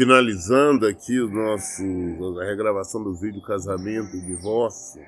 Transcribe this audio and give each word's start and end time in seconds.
Finalizando 0.00 0.86
aqui 0.86 1.20
o 1.20 1.28
nosso, 1.28 1.82
a 2.40 2.44
regravação 2.46 3.04
do 3.04 3.14
vídeo 3.14 3.42
Casamento 3.42 4.16
e 4.16 4.20
Divórcio. 4.22 5.02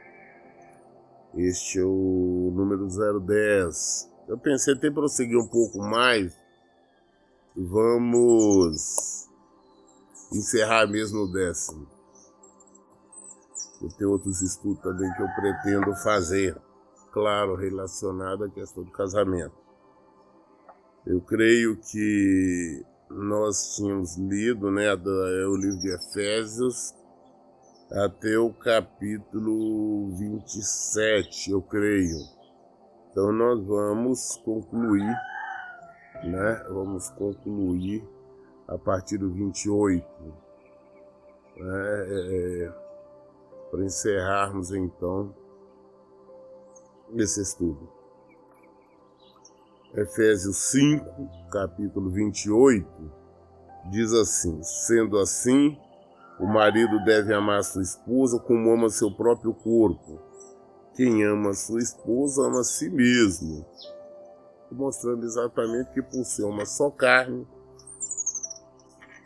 Este 1.34 1.79
é 1.79 1.82
o 1.82 2.52
número 2.55 2.87
010. 2.88 4.12
Eu 4.28 4.36
pensei 4.36 4.74
até 4.74 4.91
prosseguir 4.91 5.38
um 5.38 5.48
pouco 5.48 5.78
mais. 5.78 6.36
Vamos 7.56 9.30
encerrar 10.30 10.86
mesmo 10.86 11.20
o 11.20 11.33
décimo. 11.33 11.88
Eu 13.80 13.88
tenho 13.97 14.11
outros 14.11 14.42
estudos 14.42 14.83
também 14.83 15.11
que 15.14 15.22
eu 15.22 15.28
pretendo 15.34 15.97
fazer 16.02 16.55
claro, 17.12 17.55
relacionado 17.55 18.45
à 18.45 18.50
questão 18.50 18.84
do 18.84 18.91
casamento. 18.91 19.56
Eu 21.06 21.22
creio 21.22 21.78
que 21.78 22.84
nós 23.15 23.77
tínhamos 23.77 24.16
lido 24.16 24.71
né, 24.71 24.87
é 24.87 25.47
o 25.47 25.57
livro 25.57 25.79
de 25.79 25.95
Efésios 25.95 26.95
até 27.91 28.39
o 28.39 28.53
capítulo 28.53 30.11
27, 30.16 31.51
eu 31.51 31.61
creio. 31.61 32.17
Então 33.11 33.30
nós 33.33 33.62
vamos 33.65 34.36
concluir, 34.42 35.14
né? 36.25 36.64
Vamos 36.70 37.11
concluir 37.11 38.03
a 38.67 38.78
partir 38.78 39.19
do 39.19 39.31
28. 39.31 40.06
Né, 41.55 42.06
é, 42.08 42.64
é, 42.64 42.73
para 43.70 43.84
encerrarmos 43.84 44.73
então 44.73 45.34
esse 47.14 47.42
estudo. 47.42 48.02
Efésios 49.95 50.57
5, 50.71 51.05
capítulo 51.51 52.11
28, 52.11 52.87
diz 53.91 54.12
assim: 54.12 54.62
Sendo 54.62 55.19
assim, 55.19 55.77
o 56.41 56.47
marido 56.47 57.05
deve 57.05 57.35
amar 57.35 57.62
sua 57.62 57.83
esposa 57.83 58.39
como 58.39 58.73
ama 58.73 58.89
seu 58.89 59.11
próprio 59.11 59.53
corpo. 59.53 60.20
Quem 60.95 61.25
ama 61.25 61.53
sua 61.53 61.81
esposa 61.81 62.47
ama 62.47 62.61
a 62.61 62.65
si 62.65 62.89
mesmo. 62.89 63.67
Mostrando 64.70 65.25
exatamente 65.25 65.93
que 65.93 66.01
por 66.01 66.25
ser 66.25 66.45
uma 66.45 66.65
só 66.65 66.91
carne, 66.91 67.47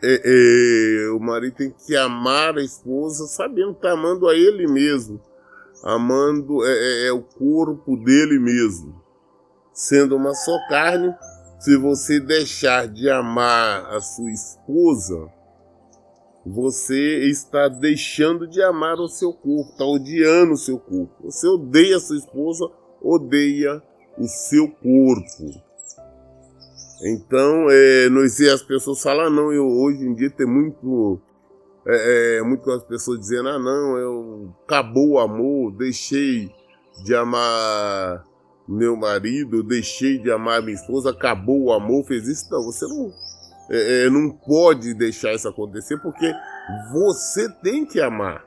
é, 0.03 0.21
é, 0.25 1.09
o 1.11 1.19
marido 1.19 1.55
tem 1.55 1.71
que 1.71 1.95
amar 1.95 2.57
a 2.57 2.63
esposa 2.63 3.25
sabendo 3.27 3.71
que 3.71 3.79
está 3.79 3.91
amando 3.91 4.27
a 4.27 4.35
ele 4.35 4.67
mesmo 4.67 5.21
amando 5.83 6.65
é, 6.65 6.71
é, 6.71 7.07
é 7.07 7.11
o 7.11 7.21
corpo 7.21 7.95
dele 7.97 8.39
mesmo. 8.39 9.06
Sendo 9.77 10.15
uma 10.15 10.33
só 10.33 10.57
carne, 10.67 11.13
se 11.59 11.77
você 11.77 12.19
deixar 12.19 12.87
de 12.87 13.07
amar 13.11 13.85
a 13.93 14.01
sua 14.01 14.31
esposa, 14.31 15.29
você 16.43 17.29
está 17.29 17.67
deixando 17.67 18.47
de 18.47 18.59
amar 18.59 18.99
o 18.99 19.07
seu 19.07 19.31
corpo, 19.31 19.69
está 19.69 19.85
odiando 19.85 20.53
o 20.53 20.57
seu 20.57 20.79
corpo. 20.79 21.13
Você 21.25 21.47
odeia 21.47 21.97
a 21.97 21.99
sua 21.99 22.17
esposa, 22.17 22.67
odeia 22.99 23.79
o 24.17 24.27
seu 24.27 24.67
corpo. 24.67 25.61
Então, 27.03 27.67
é, 27.69 28.09
não 28.09 28.27
sei, 28.27 28.49
as 28.49 28.63
pessoas 28.63 28.99
falam, 28.99 29.27
ah, 29.27 29.29
não, 29.29 29.53
eu 29.53 29.67
hoje 29.67 30.03
em 30.03 30.15
dia 30.15 30.31
tem 30.31 30.47
muito 30.47 31.21
é, 31.85 32.37
é, 32.39 32.41
muitas 32.41 32.83
pessoas 32.85 33.19
dizendo, 33.19 33.49
ah 33.49 33.59
não, 33.59 33.95
eu 33.99 34.55
acabou 34.65 35.11
o 35.11 35.19
amor, 35.19 35.71
deixei 35.73 36.51
de 37.03 37.13
amar 37.13 38.25
meu 38.67 38.97
marido, 38.97 39.63
deixei 39.63 40.17
de 40.17 40.29
amar 40.29 40.61
minha 40.61 40.75
esposa, 40.75 41.11
acabou 41.11 41.65
o 41.65 41.73
amor, 41.73 42.05
fez 42.05 42.27
isso. 42.27 42.51
Não, 42.51 42.63
você 42.63 42.85
não, 42.85 43.13
é, 43.69 44.05
é, 44.05 44.09
não 44.09 44.29
pode 44.29 44.93
deixar 44.93 45.33
isso 45.33 45.47
acontecer 45.47 45.97
porque 46.01 46.33
você 46.91 47.49
tem 47.61 47.85
que 47.85 48.01
amar. 48.01 48.45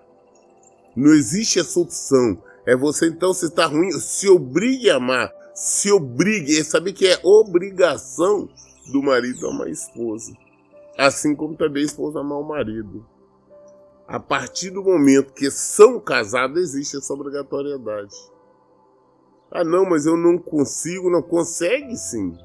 Não 0.94 1.12
existe 1.12 1.58
essa 1.58 1.80
opção. 1.80 2.42
É 2.66 2.76
você 2.76 3.06
então, 3.06 3.32
se 3.32 3.46
está 3.46 3.66
ruim, 3.66 3.90
se 3.92 4.28
obrigue 4.28 4.90
a 4.90 4.96
amar. 4.96 5.32
Se 5.54 5.90
obrigue. 5.90 6.58
É 6.58 6.64
saber 6.64 6.92
que 6.92 7.06
é 7.06 7.18
obrigação 7.24 8.48
do 8.92 9.02
marido 9.02 9.46
amar 9.46 9.68
a 9.68 9.70
esposa. 9.70 10.32
Assim 10.98 11.34
como 11.34 11.56
também 11.56 11.82
a 11.82 11.86
esposa 11.86 12.20
amar 12.20 12.38
o 12.38 12.46
marido. 12.46 13.06
A 14.06 14.18
partir 14.18 14.70
do 14.70 14.82
momento 14.82 15.32
que 15.32 15.50
são 15.50 16.00
casados, 16.00 16.58
existe 16.58 16.96
essa 16.96 17.14
obrigatoriedade. 17.14 18.14
Ah, 19.50 19.64
não, 19.64 19.84
mas 19.84 20.06
eu 20.06 20.16
não 20.16 20.38
consigo, 20.38 21.10
não 21.10 21.22
consegue 21.22 21.96
sim. 21.96 22.36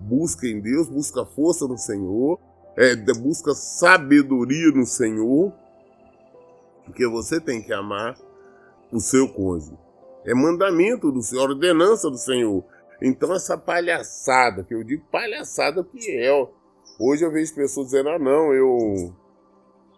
Busca 0.00 0.46
em 0.46 0.60
Deus, 0.60 0.88
busca 0.88 1.26
força 1.26 1.66
no 1.66 1.76
Senhor, 1.76 2.38
é, 2.76 2.96
busca 3.14 3.54
sabedoria 3.54 4.70
no 4.70 4.86
Senhor, 4.86 5.52
porque 6.84 7.06
você 7.06 7.40
tem 7.40 7.62
que 7.62 7.72
amar 7.72 8.14
o 8.90 9.00
seu 9.00 9.28
cônjuge. 9.28 9.76
É 10.24 10.34
mandamento 10.34 11.12
do 11.12 11.22
Senhor, 11.22 11.50
ordenança 11.50 12.10
do 12.10 12.16
Senhor. 12.16 12.64
Então 13.00 13.34
essa 13.34 13.58
palhaçada, 13.58 14.64
que 14.64 14.74
eu 14.74 14.82
digo 14.82 15.04
palhaçada 15.10 15.84
que 15.84 16.10
é. 16.10 16.30
Hoje 16.98 17.24
eu 17.24 17.30
vejo 17.30 17.54
pessoas 17.54 17.88
dizendo, 17.88 18.08
ah 18.08 18.18
não, 18.18 18.54
eu 18.54 19.12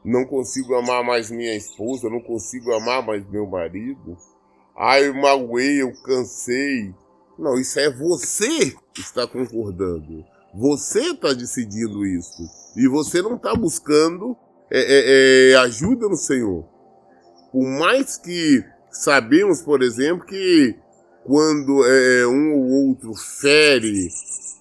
não 0.05 0.25
consigo 0.25 0.75
amar 0.75 1.05
mais 1.05 1.31
minha 1.31 1.55
esposa, 1.55 2.09
não 2.09 2.21
consigo 2.21 2.73
amar 2.73 3.05
mais 3.05 3.29
meu 3.29 3.47
marido. 3.47 4.17
Ai, 4.79 5.09
eu 5.09 5.15
magoei, 5.15 5.81
eu 5.81 5.93
cansei. 6.03 6.95
Não, 7.39 7.59
isso 7.59 7.79
é 7.79 7.91
você 7.91 8.75
que 8.93 9.01
está 9.01 9.27
concordando. 9.27 10.25
Você 10.55 11.01
está 11.13 11.33
decidindo 11.33 12.05
isso. 12.05 12.43
E 12.77 12.87
você 12.89 13.23
não 13.23 13.37
está 13.37 13.55
buscando 13.55 14.37
é, 14.71 14.81
é, 14.81 15.53
é, 15.53 15.57
ajuda 15.57 16.09
no 16.09 16.17
Senhor. 16.17 16.65
Por 17.53 17.65
mais 17.65 18.19
que 18.19 18.63
sabemos, 18.91 19.63
por 19.63 19.83
exemplo, 19.83 20.27
que 20.27 20.77
quando 21.25 21.85
é, 21.85 22.27
um 22.27 22.55
ou 22.55 22.89
outro 22.89 23.15
fere 23.15 24.09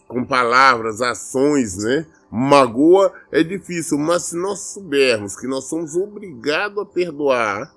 com 0.08 0.26
palavras, 0.26 1.02
ações, 1.02 1.78
né? 1.78 2.06
Magoa 2.32 3.14
é 3.32 3.44
difícil, 3.44 3.98
mas 3.98 4.24
se 4.24 4.38
nós 4.38 4.60
soubermos 4.74 5.36
que 5.36 5.48
nós 5.48 5.66
somos 5.66 5.96
obrigados 5.96 6.80
a 6.80 6.86
perdoar, 6.86 7.75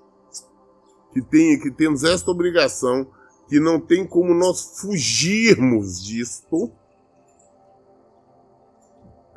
que, 1.13 1.21
tem, 1.21 1.59
que 1.59 1.71
temos 1.71 2.03
esta 2.03 2.29
obrigação, 2.31 3.07
que 3.47 3.59
não 3.59 3.79
tem 3.79 4.05
como 4.05 4.33
nós 4.33 4.79
fugirmos 4.79 6.03
disto, 6.03 6.71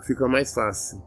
fica 0.04 0.28
mais 0.28 0.52
fácil. 0.52 1.02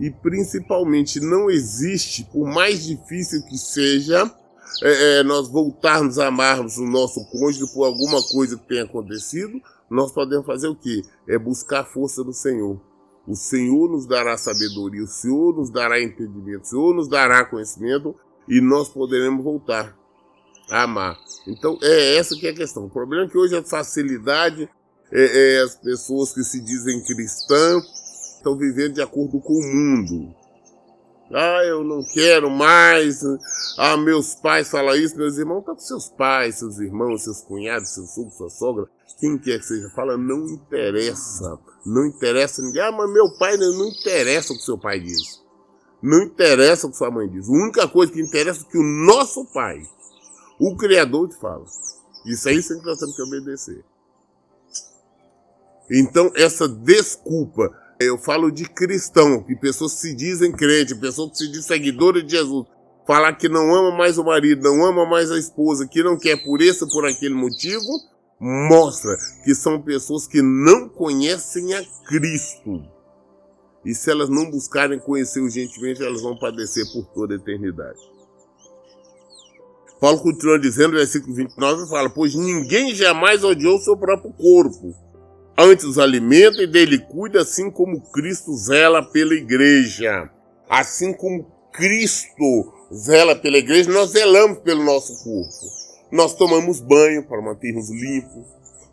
E 0.00 0.10
principalmente 0.10 1.20
não 1.20 1.50
existe, 1.50 2.24
por 2.24 2.46
mais 2.46 2.84
difícil 2.84 3.44
que 3.44 3.58
seja, 3.58 4.32
é, 4.82 5.18
é, 5.18 5.22
nós 5.22 5.48
voltarmos 5.48 6.18
a 6.18 6.28
amarmos 6.28 6.78
o 6.78 6.86
nosso 6.86 7.24
cônjuge 7.30 7.72
por 7.72 7.84
alguma 7.84 8.22
coisa 8.22 8.56
que 8.56 8.68
tenha 8.68 8.84
acontecido, 8.84 9.60
nós 9.90 10.12
podemos 10.12 10.46
fazer 10.46 10.68
o 10.68 10.76
quê? 10.76 11.02
É 11.26 11.38
buscar 11.38 11.80
a 11.80 11.84
força 11.84 12.22
do 12.22 12.32
Senhor. 12.32 12.80
O 13.26 13.34
Senhor 13.34 13.90
nos 13.90 14.06
dará 14.06 14.38
sabedoria, 14.38 15.02
o 15.02 15.08
Senhor 15.08 15.54
nos 15.54 15.70
dará 15.70 16.00
entendimento, 16.00 16.62
o 16.62 16.66
Senhor 16.66 16.94
nos 16.94 17.08
dará 17.08 17.44
conhecimento 17.44 18.14
e 18.48 18.60
nós 18.60 18.88
poderemos 18.88 19.42
voltar 19.44 19.97
amar. 20.70 21.18
Então 21.46 21.78
é 21.82 22.16
essa 22.16 22.36
que 22.36 22.46
é 22.46 22.50
a 22.50 22.54
questão. 22.54 22.86
O 22.86 22.90
problema 22.90 23.24
é 23.24 23.28
que 23.28 23.38
hoje 23.38 23.56
a 23.56 23.62
facilidade 23.62 24.68
é, 25.12 25.56
é 25.56 25.62
as 25.62 25.74
pessoas 25.74 26.32
que 26.32 26.42
se 26.42 26.60
dizem 26.60 27.02
cristãs 27.04 27.84
estão 28.36 28.56
vivendo 28.56 28.94
de 28.94 29.02
acordo 29.02 29.40
com 29.40 29.52
o 29.52 29.74
mundo. 29.74 30.34
Ah, 31.32 31.62
eu 31.64 31.84
não 31.84 32.02
quero 32.02 32.48
mais. 32.48 33.20
Ah, 33.76 33.96
meus 33.96 34.34
pais 34.34 34.70
falam 34.70 34.96
isso, 34.96 35.16
meus 35.16 35.36
irmãos. 35.36 35.62
Tá 35.62 35.74
com 35.74 35.80
seus 35.80 36.08
pais, 36.08 36.58
seus 36.58 36.78
irmãos, 36.78 37.24
seus 37.24 37.42
cunhados, 37.42 37.90
seus 37.90 38.14
sogros, 38.14 38.36
sua 38.36 38.48
sogra, 38.48 38.86
quem 39.20 39.36
quer 39.36 39.58
que 39.58 39.66
seja. 39.66 39.90
Fala, 39.90 40.16
não 40.16 40.46
interessa. 40.46 41.58
Não 41.84 42.06
interessa 42.06 42.62
ninguém. 42.62 42.82
Ah, 42.82 42.92
mas 42.92 43.12
meu 43.12 43.30
pai 43.38 43.56
não, 43.56 43.72
não 43.78 43.88
interessa 43.88 44.52
o 44.52 44.56
que 44.56 44.62
seu 44.62 44.78
pai 44.78 45.00
diz. 45.00 45.42
Não 46.02 46.22
interessa 46.22 46.86
o 46.86 46.90
que 46.90 46.96
sua 46.96 47.10
mãe 47.10 47.28
diz. 47.28 47.48
A 47.48 47.52
única 47.52 47.88
coisa 47.88 48.12
que 48.12 48.20
interessa 48.20 48.64
é 48.66 48.70
que 48.70 48.78
o 48.78 48.82
nosso 48.82 49.44
pai, 49.52 49.82
o 50.58 50.76
Criador, 50.76 51.28
te 51.28 51.36
fala. 51.36 51.64
Isso 52.26 52.48
aí 52.48 52.62
sempre 52.62 52.86
nós 52.86 52.98
temos 52.98 53.14
que 53.16 53.22
obedecer. 53.22 53.84
Então, 55.90 56.30
essa 56.34 56.68
desculpa 56.68 57.72
eu 58.00 58.16
falo 58.16 58.50
de 58.50 58.64
cristão, 58.64 59.42
que 59.42 59.56
pessoas 59.56 59.92
se 59.92 60.14
dizem 60.14 60.52
crente, 60.52 60.94
pessoas 60.94 61.32
que 61.32 61.38
se 61.38 61.48
dizem 61.48 61.62
seguidores 61.62 62.24
de 62.24 62.36
Jesus. 62.36 62.66
Falar 63.06 63.32
que 63.32 63.48
não 63.48 63.74
ama 63.74 63.96
mais 63.96 64.18
o 64.18 64.24
marido, 64.24 64.62
não 64.62 64.84
ama 64.84 65.04
mais 65.06 65.32
a 65.32 65.38
esposa, 65.38 65.88
que 65.88 66.02
não 66.02 66.18
quer 66.18 66.36
por 66.44 66.60
esse 66.60 66.84
ou 66.84 66.90
por 66.90 67.06
aquele 67.06 67.34
motivo, 67.34 67.88
mostra 68.38 69.16
que 69.42 69.54
são 69.54 69.80
pessoas 69.82 70.26
que 70.26 70.42
não 70.42 70.88
conhecem 70.88 71.74
a 71.74 71.82
Cristo. 72.06 72.84
E 73.84 73.94
se 73.94 74.10
elas 74.10 74.28
não 74.28 74.50
buscarem 74.50 74.98
conhecer 74.98 75.40
urgentemente, 75.40 76.02
elas 76.02 76.22
vão 76.22 76.38
padecer 76.38 76.84
por 76.92 77.06
toda 77.06 77.34
a 77.34 77.36
eternidade. 77.36 77.98
Paulo 80.00 80.20
continua 80.20 80.58
dizendo 80.58 80.92
versículo 80.92 81.34
29, 81.34 81.88
fala, 81.88 82.08
pois 82.08 82.34
ninguém 82.34 82.94
jamais 82.94 83.42
odiou 83.42 83.78
seu 83.80 83.96
próprio 83.96 84.32
corpo 84.32 84.94
antes 85.58 85.84
os 85.84 85.98
alimenta 85.98 86.62
e 86.62 86.68
dele 86.68 86.98
cuida, 87.00 87.40
assim 87.42 87.68
como 87.68 88.00
Cristo 88.12 88.56
zela 88.56 89.02
pela 89.02 89.34
igreja. 89.34 90.30
Assim 90.70 91.12
como 91.12 91.50
Cristo 91.72 92.72
zela 92.94 93.34
pela 93.34 93.58
igreja, 93.58 93.90
nós 93.90 94.10
zelamos 94.10 94.58
pelo 94.58 94.84
nosso 94.84 95.12
corpo. 95.24 95.78
Nós 96.12 96.34
tomamos 96.34 96.80
banho 96.80 97.24
para 97.24 97.42
mantermos 97.42 97.90
limpos, 97.90 98.46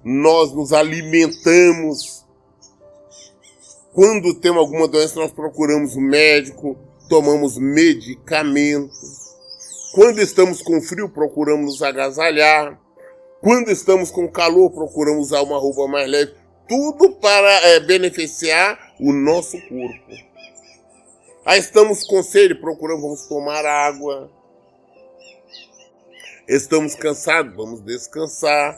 nós 0.03 0.51
nos 0.53 0.73
alimentamos. 0.73 2.25
Quando 3.93 4.33
temos 4.33 4.57
alguma 4.57 4.87
doença, 4.87 5.19
nós 5.19 5.31
procuramos 5.31 5.95
um 5.95 6.01
médico, 6.01 6.75
tomamos 7.07 7.57
medicamentos. 7.57 9.25
Quando 9.95 10.19
estamos 10.19 10.62
com 10.62 10.81
frio, 10.81 11.07
procuramos 11.07 11.65
nos 11.68 11.81
agasalhar. 11.81 12.77
Quando 13.39 13.71
estamos 13.71 14.12
com 14.12 14.27
calor, 14.27 14.69
procuramos 14.69 15.27
usar 15.27 15.42
uma 15.42 15.57
roupa 15.57 15.88
mais 15.88 16.12
leve. 16.12 16.33
Tudo 16.68 17.15
para 17.15 17.50
é, 17.65 17.80
beneficiar 17.80 18.94
o 19.00 19.13
nosso 19.13 19.57
corpo. 19.69 20.12
Aí 21.45 21.59
estamos 21.62 22.03
com 22.03 22.21
sede, 22.21 22.56
procuramos 22.56 23.25
tomar 23.27 23.65
água. 23.65 24.30
Estamos 26.45 26.94
cansados, 26.94 27.56
vamos 27.56 27.80
descansar. 27.80 28.77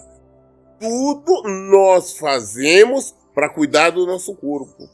Tudo 0.80 1.42
nós 1.50 2.16
fazemos 2.16 3.16
para 3.34 3.50
cuidar 3.50 3.90
do 3.90 4.06
nosso 4.06 4.36
corpo. 4.36 4.88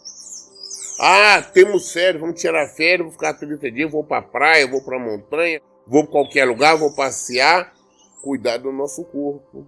Ah, 1.02 1.42
temos 1.54 1.92
férias, 1.92 2.22
vamos 2.22 2.40
tirar 2.40 2.66
férias, 2.69 3.02
vou 3.08 3.12
ficar 3.12 3.34
30 3.34 3.72
dias, 3.72 3.92
vou 3.92 4.06
para 4.06 4.19
a 4.19 4.30
praia, 4.30 4.66
vou 4.66 4.81
para 4.81 4.96
a 4.96 5.00
montanha, 5.02 5.60
vou 5.88 6.03
para 6.03 6.12
qualquer 6.12 6.45
lugar, 6.45 6.77
vou 6.77 6.94
passear, 6.94 7.74
cuidar 8.21 8.57
do 8.57 8.71
nosso 8.71 9.03
corpo. 9.06 9.68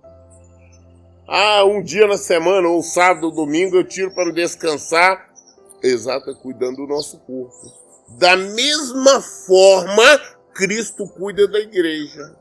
Ah, 1.27 1.65
um 1.65 1.81
dia 1.81 2.07
na 2.07 2.17
semana, 2.17 2.67
ou 2.67 2.83
sábado 2.83 3.25
ou 3.25 3.31
domingo, 3.31 3.75
eu 3.75 3.83
tiro 3.83 4.13
para 4.13 4.31
descansar. 4.31 5.33
Exato, 5.81 6.29
é 6.29 6.33
cuidando 6.35 6.77
do 6.77 6.87
nosso 6.87 7.17
corpo. 7.19 7.73
Da 8.17 8.35
mesma 8.35 9.21
forma, 9.21 10.21
Cristo 10.53 11.07
cuida 11.07 11.47
da 11.47 11.59
igreja. 11.59 12.35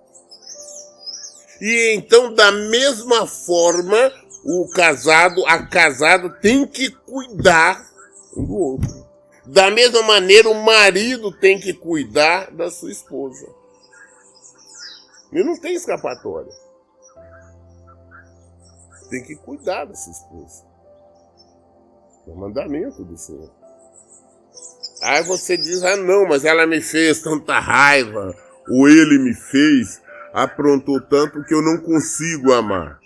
E 1.60 1.94
então, 1.94 2.34
da 2.34 2.52
mesma 2.52 3.26
forma, 3.26 4.12
o 4.44 4.68
casado, 4.68 5.44
a 5.46 5.66
casada 5.66 6.28
tem 6.28 6.66
que 6.66 6.90
cuidar 6.90 7.82
um 8.36 8.44
do 8.44 8.54
outro. 8.54 9.04
Da 9.46 9.70
mesma 9.70 10.02
maneira, 10.02 10.48
o 10.48 10.62
marido 10.62 11.32
tem 11.32 11.58
que 11.58 11.72
cuidar 11.72 12.50
da 12.50 12.70
sua 12.70 12.90
esposa. 12.90 13.46
E 15.34 15.42
não 15.42 15.58
tem 15.58 15.74
escapatória. 15.74 16.52
Tem 19.10 19.22
que 19.24 19.34
cuidar 19.34 19.84
dessa 19.84 20.10
esposa. 20.10 20.64
É 22.26 22.30
o 22.30 22.36
mandamento 22.36 23.04
do 23.04 23.16
Senhor. 23.18 23.50
Aí 25.02 25.24
você 25.24 25.56
diz, 25.56 25.82
ah 25.82 25.96
não, 25.96 26.26
mas 26.26 26.44
ela 26.44 26.66
me 26.66 26.80
fez 26.80 27.20
tanta 27.20 27.58
raiva, 27.58 28.34
ou 28.70 28.88
ele 28.88 29.18
me 29.18 29.34
fez, 29.34 30.00
aprontou 30.32 31.00
tanto 31.00 31.42
que 31.44 31.52
eu 31.52 31.60
não 31.60 31.78
consigo 31.78 32.52
amar. 32.52 32.98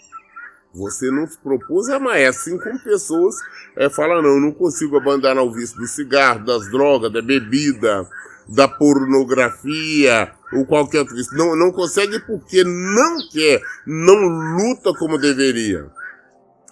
Você 0.75 1.10
não 1.10 1.26
se 1.26 1.36
propôs 1.38 1.88
a 1.88 1.96
amar. 1.96 2.20
É 2.20 2.26
assim 2.26 2.58
como 2.58 2.78
pessoas 2.84 3.34
é, 3.76 3.88
falam, 3.88 4.22
não, 4.22 4.38
não 4.38 4.52
consigo 4.52 4.98
abandonar 4.98 5.42
o 5.42 5.50
vício 5.50 5.76
do 5.78 5.86
cigarro, 5.86 6.44
das 6.44 6.70
drogas, 6.70 7.10
da 7.10 7.22
bebida, 7.22 8.06
da 8.46 8.69
pornografia 8.69 10.38
ou 10.52 10.64
qualquer 10.64 11.00
outro. 11.00 11.16
Não, 11.32 11.56
não 11.56 11.72
consegue 11.72 12.18
porque 12.20 12.64
não 12.64 13.18
quer, 13.30 13.60
não 13.86 14.14
luta 14.56 14.92
como 14.98 15.18
deveria. 15.18 15.86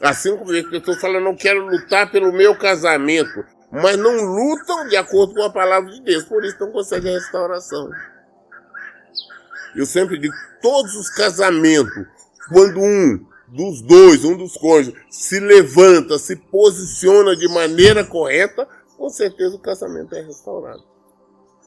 Assim 0.00 0.36
como 0.36 0.52
as 0.52 0.68
pessoas 0.68 1.00
falam, 1.00 1.20
não 1.20 1.34
quero 1.34 1.66
lutar 1.66 2.10
pelo 2.10 2.32
meu 2.32 2.56
casamento, 2.56 3.44
mas 3.70 3.96
não 3.96 4.14
lutam 4.24 4.88
de 4.88 4.96
acordo 4.96 5.34
com 5.34 5.42
a 5.42 5.50
palavra 5.50 5.90
de 5.90 6.02
Deus, 6.02 6.24
por 6.24 6.44
isso 6.44 6.56
não 6.60 6.70
conseguem 6.70 7.14
a 7.14 7.18
restauração. 7.18 7.90
Eu 9.74 9.86
sempre 9.86 10.18
digo, 10.18 10.34
todos 10.60 10.94
os 10.94 11.10
casamentos, 11.10 12.06
quando 12.48 12.80
um 12.80 13.26
dos 13.48 13.80
dois, 13.82 14.24
um 14.24 14.36
dos 14.36 14.54
cônjuges, 14.56 14.94
se 15.10 15.40
levanta, 15.40 16.18
se 16.18 16.36
posiciona 16.36 17.36
de 17.36 17.48
maneira 17.48 18.04
correta, 18.04 18.66
com 18.96 19.08
certeza 19.08 19.56
o 19.56 19.60
casamento 19.60 20.14
é 20.14 20.22
restaurado. 20.22 20.95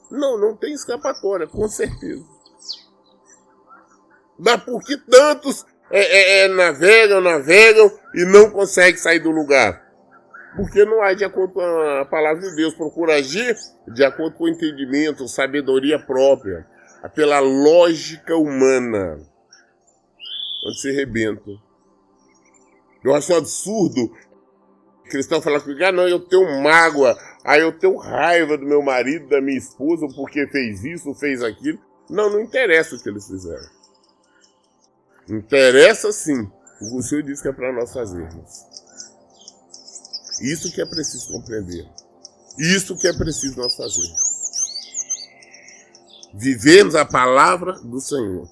Não, 0.10 0.38
não 0.38 0.56
tem 0.56 0.74
escapatória, 0.74 1.48
com 1.48 1.68
certeza. 1.68 2.26
Mas 4.38 4.64
por 4.64 4.82
que 4.84 4.98
tantos 4.98 5.66
é, 5.92 6.00
é, 6.00 6.46
é, 6.46 6.48
navegam, 6.48 7.22
navegam 7.22 7.92
e 8.16 8.26
não 8.26 8.50
conseguem 8.50 8.98
sair 8.98 9.20
do 9.20 9.32
lugar? 9.32 9.88
Porque 10.56 10.84
não 10.84 11.02
há 11.02 11.14
de 11.14 11.24
acordo 11.24 11.54
com 11.54 11.62
a 11.62 12.06
palavra 12.06 12.42
de 12.42 12.56
Deus. 12.56 12.74
Procura 12.74 13.16
agir 13.16 13.56
de 13.88 14.04
acordo 14.04 14.36
com 14.36 14.46
o 14.46 14.50
entendimento, 14.50 15.28
sabedoria 15.28 16.00
própria, 16.00 16.66
pela 17.14 17.40
lógica 17.40 18.36
humana. 18.36 19.20
Onde 20.66 20.82
se 20.82 20.92
rebenta. 20.92 21.52
Eu 23.04 23.14
acho 23.14 23.32
um 23.34 23.38
absurdo 23.38 24.12
cristão 25.10 25.42
falar 25.42 25.60
comigo, 25.60 25.84
ah 25.84 25.92
não, 25.92 26.08
eu 26.08 26.20
tenho 26.20 26.62
mágoa, 26.62 27.18
ah 27.44 27.58
eu 27.58 27.78
tenho 27.78 27.98
raiva 27.98 28.58
do 28.58 28.66
meu 28.66 28.82
marido, 28.82 29.28
da 29.28 29.42
minha 29.42 29.58
esposa, 29.58 30.08
porque 30.16 30.48
fez 30.48 30.84
isso, 30.84 31.14
fez 31.16 31.44
aquilo. 31.44 31.80
Não, 32.10 32.30
não 32.30 32.40
interessa 32.40 32.96
o 32.96 33.00
que 33.00 33.10
eles 33.10 33.28
fizeram. 33.28 33.70
Interessa 35.30 36.12
sim 36.12 36.50
o 36.82 36.98
que 36.98 37.04
Senhor 37.04 37.24
disse 37.24 37.42
que 37.42 37.50
é 37.50 37.54
para 37.54 37.74
nós 37.74 37.92
fazermos. 37.94 38.66
Isso 40.42 40.72
que 40.74 40.82
é 40.82 40.86
preciso 40.86 41.32
compreender. 41.34 41.86
Isso 42.58 42.98
que 42.98 43.08
é 43.08 43.14
preciso 43.14 43.58
nós 43.58 43.76
fazer. 43.76 44.10
Vivemos 46.34 46.96
a 46.96 47.06
palavra 47.06 47.74
do 47.74 48.00
Senhor. 48.00 48.48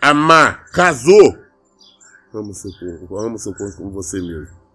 Amar, 0.00 0.66
casou, 0.70 1.46
Amo 2.36 2.52
seu 2.52 2.70
corpo, 2.72 3.16
amo 3.16 3.38
seu 3.38 3.54
corpo 3.54 3.76
como 3.78 3.90
você 3.90 4.20
mesmo. 4.20 4.65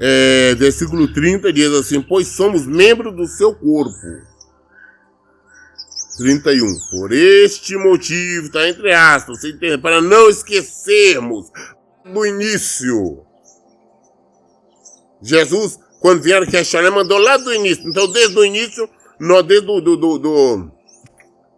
É, 0.00 0.54
versículo 0.54 1.12
30 1.12 1.52
diz 1.52 1.72
assim: 1.72 2.00
Pois 2.00 2.28
somos 2.28 2.66
membros 2.66 3.14
do 3.14 3.26
seu 3.26 3.54
corpo. 3.54 4.28
31. 6.18 6.66
Por 6.90 7.12
este 7.12 7.76
motivo, 7.76 8.46
está 8.46 8.68
entre 8.68 8.92
aspas, 8.92 9.38
para 9.80 10.00
não 10.00 10.28
esquecermos 10.28 11.46
do 12.04 12.26
início. 12.26 13.24
Jesus, 15.22 15.78
quando 16.00 16.22
vieram 16.22 16.46
questionar, 16.46 16.90
mandou 16.90 17.18
lá 17.18 17.36
do 17.36 17.52
início. 17.52 17.88
Então, 17.88 18.10
desde 18.10 18.36
o 18.38 18.44
início, 18.44 18.88
nós, 19.18 19.44
desde 19.46 19.68
o 19.68 19.80
do, 19.80 19.96
do, 19.96 20.18
do, 20.18 20.70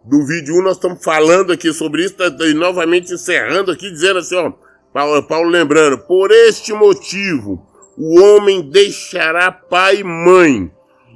do 0.05 0.25
vídeo 0.25 0.55
1, 0.55 0.63
nós 0.63 0.77
estamos 0.77 1.03
falando 1.03 1.51
aqui 1.51 1.73
sobre 1.73 2.05
isso, 2.05 2.15
tá, 2.15 2.25
e 2.45 2.53
novamente 2.53 3.13
encerrando 3.13 3.71
aqui, 3.71 3.89
dizendo 3.89 4.19
assim, 4.19 4.35
ó, 4.35 4.51
Paulo, 4.93 5.23
Paulo 5.23 5.49
lembrando, 5.49 5.99
por 5.99 6.31
este 6.31 6.73
motivo, 6.73 7.70
o 8.03 8.19
homem 8.19 8.67
deixará 8.67 9.51
pai 9.51 9.97
e 9.97 10.03
mãe 10.03 10.71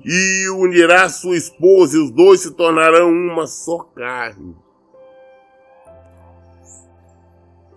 e 0.06 0.50
unirá 0.50 1.10
sua 1.10 1.36
esposa, 1.36 1.98
e 1.98 2.00
os 2.00 2.12
dois 2.12 2.42
se 2.42 2.52
tornarão 2.52 3.10
uma 3.10 3.48
só 3.48 3.80
carne. 3.80 4.56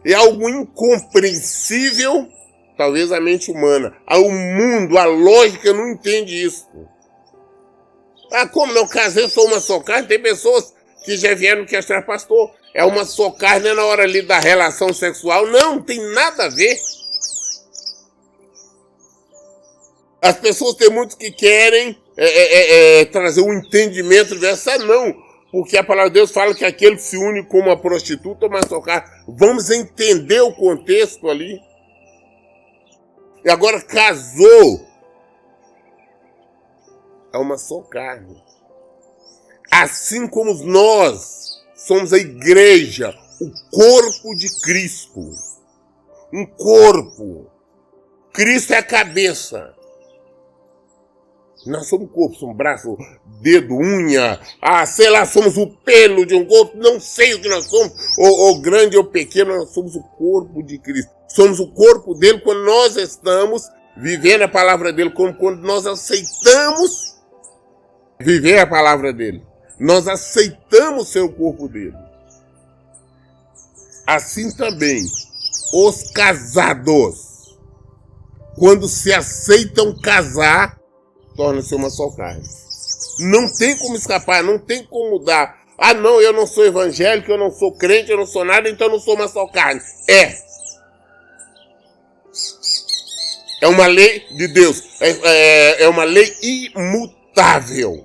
É 0.04 0.12
algo 0.12 0.46
incompreensível, 0.50 2.28
talvez 2.76 3.10
a 3.10 3.18
mente 3.18 3.50
humana. 3.50 3.96
O 4.10 4.30
mundo, 4.30 4.98
a 4.98 5.06
lógica 5.06 5.72
não 5.72 5.88
entende 5.88 6.44
isso. 6.44 6.68
Ah, 8.30 8.46
como 8.46 8.74
não 8.74 8.86
casei, 8.86 9.26
sou 9.30 9.46
uma 9.46 9.58
só 9.58 9.80
carne? 9.80 10.06
Tem 10.06 10.20
pessoas 10.20 10.74
que 11.02 11.16
já 11.16 11.34
vieram 11.34 11.64
questionar, 11.64 12.02
pastor, 12.02 12.50
é 12.74 12.84
uma 12.84 13.06
só 13.06 13.30
carne 13.30 13.72
na 13.72 13.86
hora 13.86 14.02
ali 14.02 14.20
da 14.20 14.38
relação 14.38 14.92
sexual. 14.92 15.46
Não, 15.46 15.76
não 15.76 15.82
tem 15.82 15.98
nada 16.12 16.44
a 16.44 16.48
ver. 16.50 16.76
As 20.20 20.36
pessoas 20.36 20.74
têm 20.74 20.90
muitos 20.90 21.16
que 21.16 21.30
querem 21.30 21.96
é, 22.16 22.24
é, 22.24 22.98
é, 22.98 23.00
é 23.00 23.04
trazer 23.04 23.40
um 23.40 23.54
entendimento 23.54 24.34
dessa, 24.38 24.76
não. 24.78 25.14
Porque 25.50 25.78
a 25.78 25.84
palavra 25.84 26.10
de 26.10 26.14
Deus 26.14 26.30
fala 26.30 26.54
que 26.54 26.64
aquele 26.64 26.96
que 26.96 27.02
se 27.02 27.16
une 27.16 27.46
com 27.46 27.60
uma 27.60 27.80
prostituta 27.80 28.46
uma 28.46 28.60
carne. 28.82 29.08
Vamos 29.26 29.70
entender 29.70 30.40
o 30.40 30.52
contexto 30.52 31.28
ali. 31.28 31.58
E 33.44 33.50
agora 33.50 33.80
casou. 33.80 34.86
É 37.32 37.38
uma 37.38 37.56
só 37.56 37.80
carne. 37.82 38.42
Assim 39.70 40.26
como 40.26 40.52
nós 40.64 41.62
somos 41.74 42.12
a 42.12 42.18
igreja, 42.18 43.14
o 43.40 43.50
corpo 43.70 44.34
de 44.34 44.48
Cristo. 44.60 45.30
Um 46.32 46.44
corpo. 46.44 47.50
Cristo 48.32 48.74
é 48.74 48.78
a 48.78 48.82
cabeça. 48.82 49.77
Nós 51.66 51.86
somos 51.88 52.10
corpo, 52.10 52.36
somos 52.36 52.56
braço, 52.56 52.96
dedo, 53.40 53.74
unha, 53.74 54.40
ah, 54.62 54.86
sei 54.86 55.10
lá, 55.10 55.26
somos 55.26 55.56
o 55.56 55.66
pelo 55.66 56.24
de 56.24 56.34
um 56.34 56.46
corpo, 56.46 56.76
não 56.76 57.00
sei 57.00 57.34
o 57.34 57.42
que 57.42 57.48
nós 57.48 57.66
somos, 57.66 57.92
ou, 58.18 58.38
ou 58.46 58.60
grande 58.60 58.96
ou 58.96 59.04
pequeno, 59.04 59.56
nós 59.56 59.70
somos 59.70 59.94
o 59.96 60.02
corpo 60.02 60.62
de 60.62 60.78
Cristo. 60.78 61.10
Somos 61.28 61.60
o 61.60 61.68
corpo 61.68 62.14
dele 62.14 62.40
quando 62.40 62.64
nós 62.64 62.96
estamos 62.96 63.68
vivendo 63.96 64.42
a 64.42 64.48
palavra 64.48 64.92
dele, 64.92 65.10
como 65.10 65.34
quando 65.34 65.60
nós 65.60 65.86
aceitamos 65.86 67.16
viver 68.20 68.58
a 68.58 68.66
palavra 68.66 69.12
dele. 69.12 69.42
Nós 69.78 70.08
aceitamos 70.08 71.08
ser 71.08 71.20
o 71.20 71.32
corpo 71.32 71.68
dele. 71.68 71.96
Assim 74.06 74.50
também, 74.50 75.04
os 75.72 76.10
casados, 76.12 77.58
quando 78.56 78.88
se 78.88 79.12
aceitam 79.12 79.94
casar, 80.00 80.77
torna-se 81.38 81.72
uma 81.72 81.88
só 81.88 82.10
carne. 82.10 82.42
Não 83.20 83.48
tem 83.54 83.78
como 83.78 83.94
escapar, 83.94 84.42
não 84.42 84.58
tem 84.58 84.82
como 84.84 85.10
mudar. 85.10 85.56
Ah, 85.78 85.94
não, 85.94 86.20
eu 86.20 86.32
não 86.32 86.48
sou 86.48 86.66
evangélico, 86.66 87.30
eu 87.30 87.38
não 87.38 87.52
sou 87.52 87.72
crente, 87.72 88.10
eu 88.10 88.16
não 88.16 88.26
sou 88.26 88.44
nada, 88.44 88.68
então 88.68 88.88
eu 88.88 88.94
não 88.94 89.00
sou 89.00 89.14
uma 89.14 89.28
só 89.28 89.46
carne. 89.46 89.80
É. 90.08 90.36
É 93.62 93.68
uma 93.68 93.86
lei 93.86 94.26
de 94.36 94.48
Deus. 94.48 94.82
É, 95.00 95.10
é, 95.10 95.82
é 95.84 95.88
uma 95.88 96.02
lei 96.02 96.36
imutável. 96.42 98.04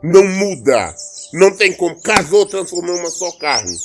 Não 0.00 0.24
muda. 0.24 0.94
Não 1.32 1.56
tem 1.56 1.72
como. 1.72 2.00
Casou, 2.00 2.46
transformou 2.46 2.96
uma 2.96 3.10
só 3.10 3.32
carne. 3.32 3.76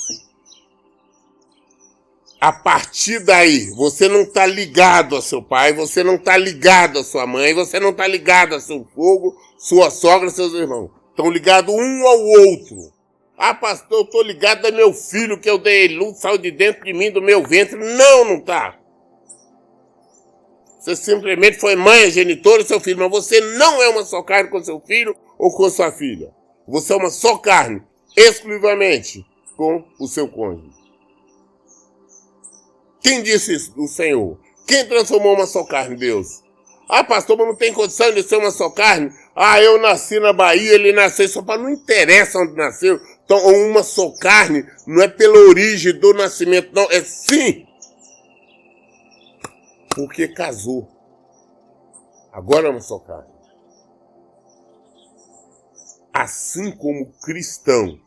A 2.40 2.52
partir 2.52 3.18
daí, 3.18 3.68
você 3.70 4.08
não 4.08 4.22
está 4.22 4.46
ligado 4.46 5.16
a 5.16 5.22
seu 5.22 5.42
pai, 5.42 5.72
você 5.72 6.04
não 6.04 6.14
está 6.14 6.36
ligado 6.36 7.00
a 7.00 7.04
sua 7.04 7.26
mãe, 7.26 7.52
você 7.52 7.80
não 7.80 7.90
está 7.90 8.06
ligado 8.06 8.54
a 8.54 8.60
seu 8.60 8.86
fogo, 8.94 9.36
sua 9.58 9.90
sogra, 9.90 10.30
seus 10.30 10.52
irmãos. 10.52 10.90
Estão 11.10 11.30
ligados 11.30 11.74
um 11.74 12.06
ao 12.06 12.20
outro. 12.20 12.92
Ah, 13.36 13.54
pastor, 13.54 13.98
eu 13.98 14.04
estou 14.04 14.22
ligado 14.22 14.66
a 14.66 14.70
meu 14.70 14.94
filho 14.94 15.40
que 15.40 15.50
eu 15.50 15.58
dei 15.58 15.88
luz, 15.88 16.18
saiu 16.18 16.38
de 16.38 16.52
dentro 16.52 16.84
de 16.84 16.92
mim, 16.92 17.10
do 17.10 17.20
meu 17.20 17.42
ventre. 17.42 17.76
Não, 17.76 18.24
não 18.24 18.36
está. 18.36 18.78
Você 20.78 20.94
simplesmente 20.94 21.58
foi 21.58 21.74
mãe, 21.74 22.08
genitora 22.08 22.62
do 22.62 22.68
seu 22.68 22.78
filho, 22.78 23.00
mas 23.00 23.10
você 23.10 23.40
não 23.56 23.82
é 23.82 23.88
uma 23.88 24.04
só 24.04 24.22
carne 24.22 24.48
com 24.48 24.62
seu 24.62 24.80
filho 24.80 25.14
ou 25.36 25.52
com 25.52 25.68
sua 25.68 25.90
filha. 25.90 26.32
Você 26.68 26.92
é 26.92 26.96
uma 26.96 27.10
só 27.10 27.36
carne, 27.36 27.82
exclusivamente 28.16 29.26
com 29.56 29.84
o 29.98 30.06
seu 30.06 30.28
cônjuge. 30.28 30.77
Quem 33.08 33.22
disse 33.22 33.54
isso? 33.54 33.72
O 33.74 33.88
Senhor. 33.88 34.38
Quem 34.66 34.86
transformou 34.86 35.34
uma 35.34 35.46
só 35.46 35.64
carne? 35.64 35.96
Deus. 35.96 36.42
Ah, 36.86 37.02
pastor, 37.02 37.38
mas 37.38 37.46
não 37.46 37.56
tem 37.56 37.72
condição 37.72 38.12
de 38.12 38.22
ser 38.22 38.36
uma 38.36 38.50
só 38.50 38.68
carne? 38.68 39.10
Ah, 39.34 39.58
eu 39.62 39.80
nasci 39.80 40.20
na 40.20 40.30
Bahia, 40.30 40.74
ele 40.74 40.92
nasceu 40.92 41.26
só 41.26 41.40
para 41.40 41.58
não 41.58 41.70
interessa 41.70 42.38
onde 42.38 42.54
nasceu. 42.54 43.00
Então, 43.24 43.38
uma 43.46 43.82
só 43.82 44.10
carne 44.10 44.62
não 44.86 45.02
é 45.02 45.08
pela 45.08 45.38
origem 45.38 45.98
do 45.98 46.12
nascimento, 46.12 46.70
não, 46.74 46.86
é 46.90 47.00
sim 47.02 47.66
porque 49.94 50.28
casou. 50.28 50.86
Agora 52.30 52.68
é 52.68 52.70
uma 52.70 52.80
só 52.80 52.98
carne. 52.98 53.32
Assim 56.12 56.70
como 56.72 57.10
cristão, 57.22 57.98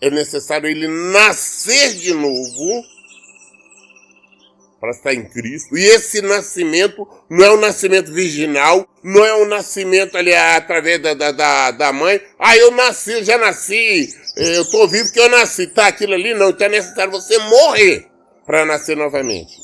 é 0.00 0.08
necessário 0.08 0.68
ele 0.68 0.86
nascer 0.86 1.94
de 1.94 2.14
novo 2.14 2.99
para 4.80 4.90
estar 4.90 5.12
em 5.12 5.24
Cristo. 5.24 5.76
E 5.76 5.84
esse 5.84 6.22
nascimento 6.22 7.06
não 7.28 7.44
é 7.44 7.52
um 7.52 7.60
nascimento 7.60 8.12
virginal, 8.12 8.88
não 9.02 9.24
é 9.24 9.34
um 9.34 9.46
nascimento 9.46 10.16
ali 10.16 10.34
através 10.34 11.00
da, 11.02 11.14
da, 11.14 11.70
da, 11.70 11.92
mãe. 11.92 12.20
Ah, 12.38 12.56
eu 12.56 12.70
nasci, 12.70 13.22
já 13.22 13.36
nasci, 13.36 14.08
eu 14.36 14.62
estou 14.62 14.88
vivo 14.88 15.04
porque 15.04 15.20
eu 15.20 15.28
nasci. 15.28 15.66
Tá 15.66 15.88
aquilo 15.88 16.14
ali, 16.14 16.32
não. 16.32 16.48
Então 16.50 16.66
é 16.66 16.70
necessário 16.70 17.12
você 17.12 17.38
morrer 17.38 18.06
para 18.46 18.64
nascer 18.64 18.96
novamente. 18.96 19.54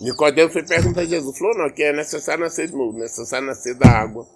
Nicodemo 0.00 0.50
foi 0.50 0.62
perguntar 0.62 1.02
a 1.02 1.04
Jesus, 1.04 1.36
falou, 1.36 1.58
não, 1.58 1.70
que 1.70 1.82
é 1.82 1.92
necessário 1.92 2.42
nascer 2.42 2.68
de 2.68 2.74
novo, 2.74 2.98
necessário 2.98 3.46
nascer 3.46 3.74
da 3.74 3.88
água. 3.90 4.26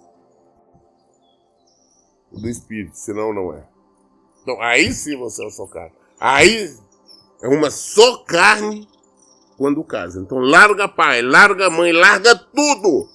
Do 2.31 2.47
Espírito, 2.47 2.95
senão 2.95 3.33
não 3.33 3.53
é. 3.55 3.63
Então 4.43 4.61
aí 4.61 4.93
sim 4.93 5.17
você 5.17 5.43
é 5.43 5.49
só 5.49 5.65
carne. 5.65 5.93
Aí 6.19 6.71
é 7.45 7.47
uma 7.47 7.69
só 7.69 8.17
carne 8.23 8.87
quando 9.55 9.83
casa. 9.83 10.19
Então 10.19 10.39
larga 10.39 10.87
pai, 10.87 11.21
larga 11.21 11.69
mãe, 11.69 11.91
larga 11.91 12.35
tudo. 12.35 13.07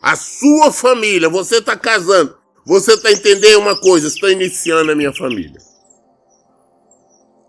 A 0.00 0.14
sua 0.14 0.70
família, 0.70 1.28
você 1.28 1.56
está 1.56 1.76
casando. 1.76 2.38
Você 2.64 2.92
está 2.92 3.10
entendendo 3.10 3.58
uma 3.58 3.76
coisa, 3.76 4.06
está 4.06 4.30
iniciando 4.30 4.92
a 4.92 4.94
minha 4.94 5.12
família. 5.12 5.58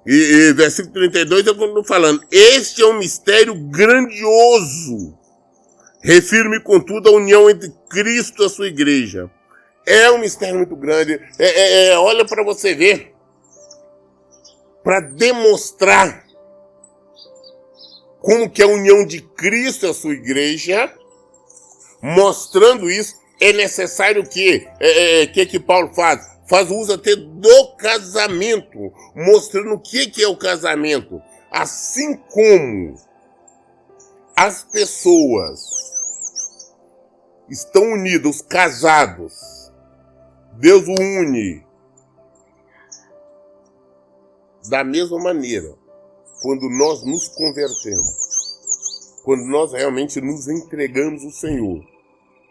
E, 0.07 0.15
e 0.49 0.53
versículo 0.53 0.93
32 0.93 1.45
eu 1.45 1.55
continuo 1.55 1.83
falando. 1.83 2.25
Este 2.31 2.81
é 2.81 2.87
um 2.87 2.97
mistério 2.97 3.53
grandioso. 3.69 5.15
Refiro-me, 6.01 6.59
contudo, 6.59 7.09
à 7.09 7.11
união 7.11 7.47
entre 7.47 7.71
Cristo 7.89 8.41
e 8.41 8.45
a 8.47 8.49
sua 8.49 8.67
igreja. 8.67 9.29
É 9.85 10.09
um 10.09 10.17
mistério 10.17 10.57
muito 10.57 10.75
grande. 10.75 11.13
É, 11.37 11.45
é, 11.45 11.87
é 11.89 11.97
olha 11.99 12.25
para 12.25 12.43
você 12.43 12.73
ver. 12.73 13.13
Para 14.83 14.99
demonstrar 14.99 16.22
como 18.23 18.49
que 18.49 18.61
é 18.61 18.65
a 18.65 18.69
união 18.69 19.05
de 19.05 19.21
Cristo 19.21 19.85
e 19.85 19.89
a 19.89 19.93
sua 19.93 20.13
igreja, 20.13 20.89
mostrando 22.01 22.89
isso, 22.89 23.19
é 23.41 23.51
necessário 23.51 24.23
que, 24.23 24.65
é, 24.79 25.23
é, 25.23 25.27
que 25.27 25.45
que 25.45 25.59
Paulo 25.59 25.93
faz? 25.93 26.31
faz 26.47 26.71
uso 26.71 26.93
até 26.93 27.17
do 27.17 27.75
casamento, 27.75 28.93
mostrando 29.13 29.73
o 29.73 29.79
que, 29.79 30.07
que 30.07 30.23
é 30.23 30.27
o 30.27 30.37
casamento. 30.37 31.21
Assim 31.51 32.15
como 32.15 32.95
as 34.37 34.63
pessoas 34.63 35.69
estão 37.49 37.83
unidas, 37.91 38.41
casados, 38.41 39.33
Deus 40.53 40.87
o 40.87 40.93
une 40.93 41.65
da 44.69 44.81
mesma 44.81 45.19
maneira 45.19 45.82
quando 46.43 46.69
nós 46.69 47.05
nos 47.05 47.29
convertemos, 47.29 49.21
quando 49.23 49.45
nós 49.45 49.71
realmente 49.71 50.19
nos 50.19 50.49
entregamos 50.49 51.23
ao 51.23 51.31
Senhor, 51.31 51.81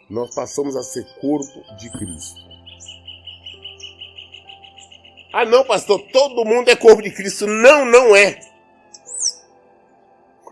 nós 0.08 0.34
passamos 0.34 0.74
a 0.76 0.82
ser 0.82 1.04
corpo 1.20 1.76
de 1.76 1.90
Cristo. 1.90 2.40
Ah, 5.30 5.44
não, 5.44 5.62
pastor, 5.64 6.00
todo 6.10 6.44
mundo 6.44 6.70
é 6.70 6.76
corpo 6.76 7.02
de 7.02 7.10
Cristo. 7.10 7.46
Não, 7.46 7.84
não 7.84 8.16
é. 8.16 8.40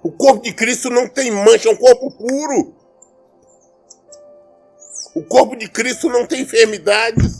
O 0.03 0.13
corpo 0.13 0.43
de 0.43 0.53
Cristo 0.53 0.91
não 0.91 1.09
tem 1.09 1.31
mancha, 1.31 1.71
é 1.71 1.73
um 1.73 1.77
corpo 1.77 2.11
puro. 2.11 2.75
O 5.15 5.23
corpo 5.23 5.57
de 5.57 5.69
Cristo 5.69 6.11
não 6.11 6.27
tem 6.27 6.43
enfermidades. 6.43 7.40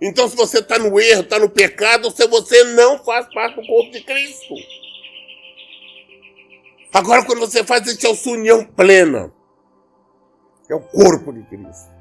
Então, 0.00 0.28
se 0.28 0.36
você 0.36 0.58
está 0.58 0.78
no 0.78 0.98
erro, 1.00 1.22
está 1.22 1.38
no 1.38 1.48
pecado, 1.48 2.10
você 2.10 2.64
não 2.74 2.98
faz 3.04 3.32
parte 3.32 3.60
do 3.60 3.66
corpo 3.66 3.90
de 3.90 4.02
Cristo. 4.02 4.54
Agora, 6.92 7.24
quando 7.24 7.40
você 7.40 7.64
faz 7.64 7.86
isso, 7.86 8.06
é 8.06 8.10
a 8.10 8.14
sua 8.14 8.34
união 8.34 8.64
plena. 8.64 9.32
É 10.68 10.74
o 10.74 10.80
corpo 10.80 11.32
de 11.32 11.42
Cristo. 11.44 11.92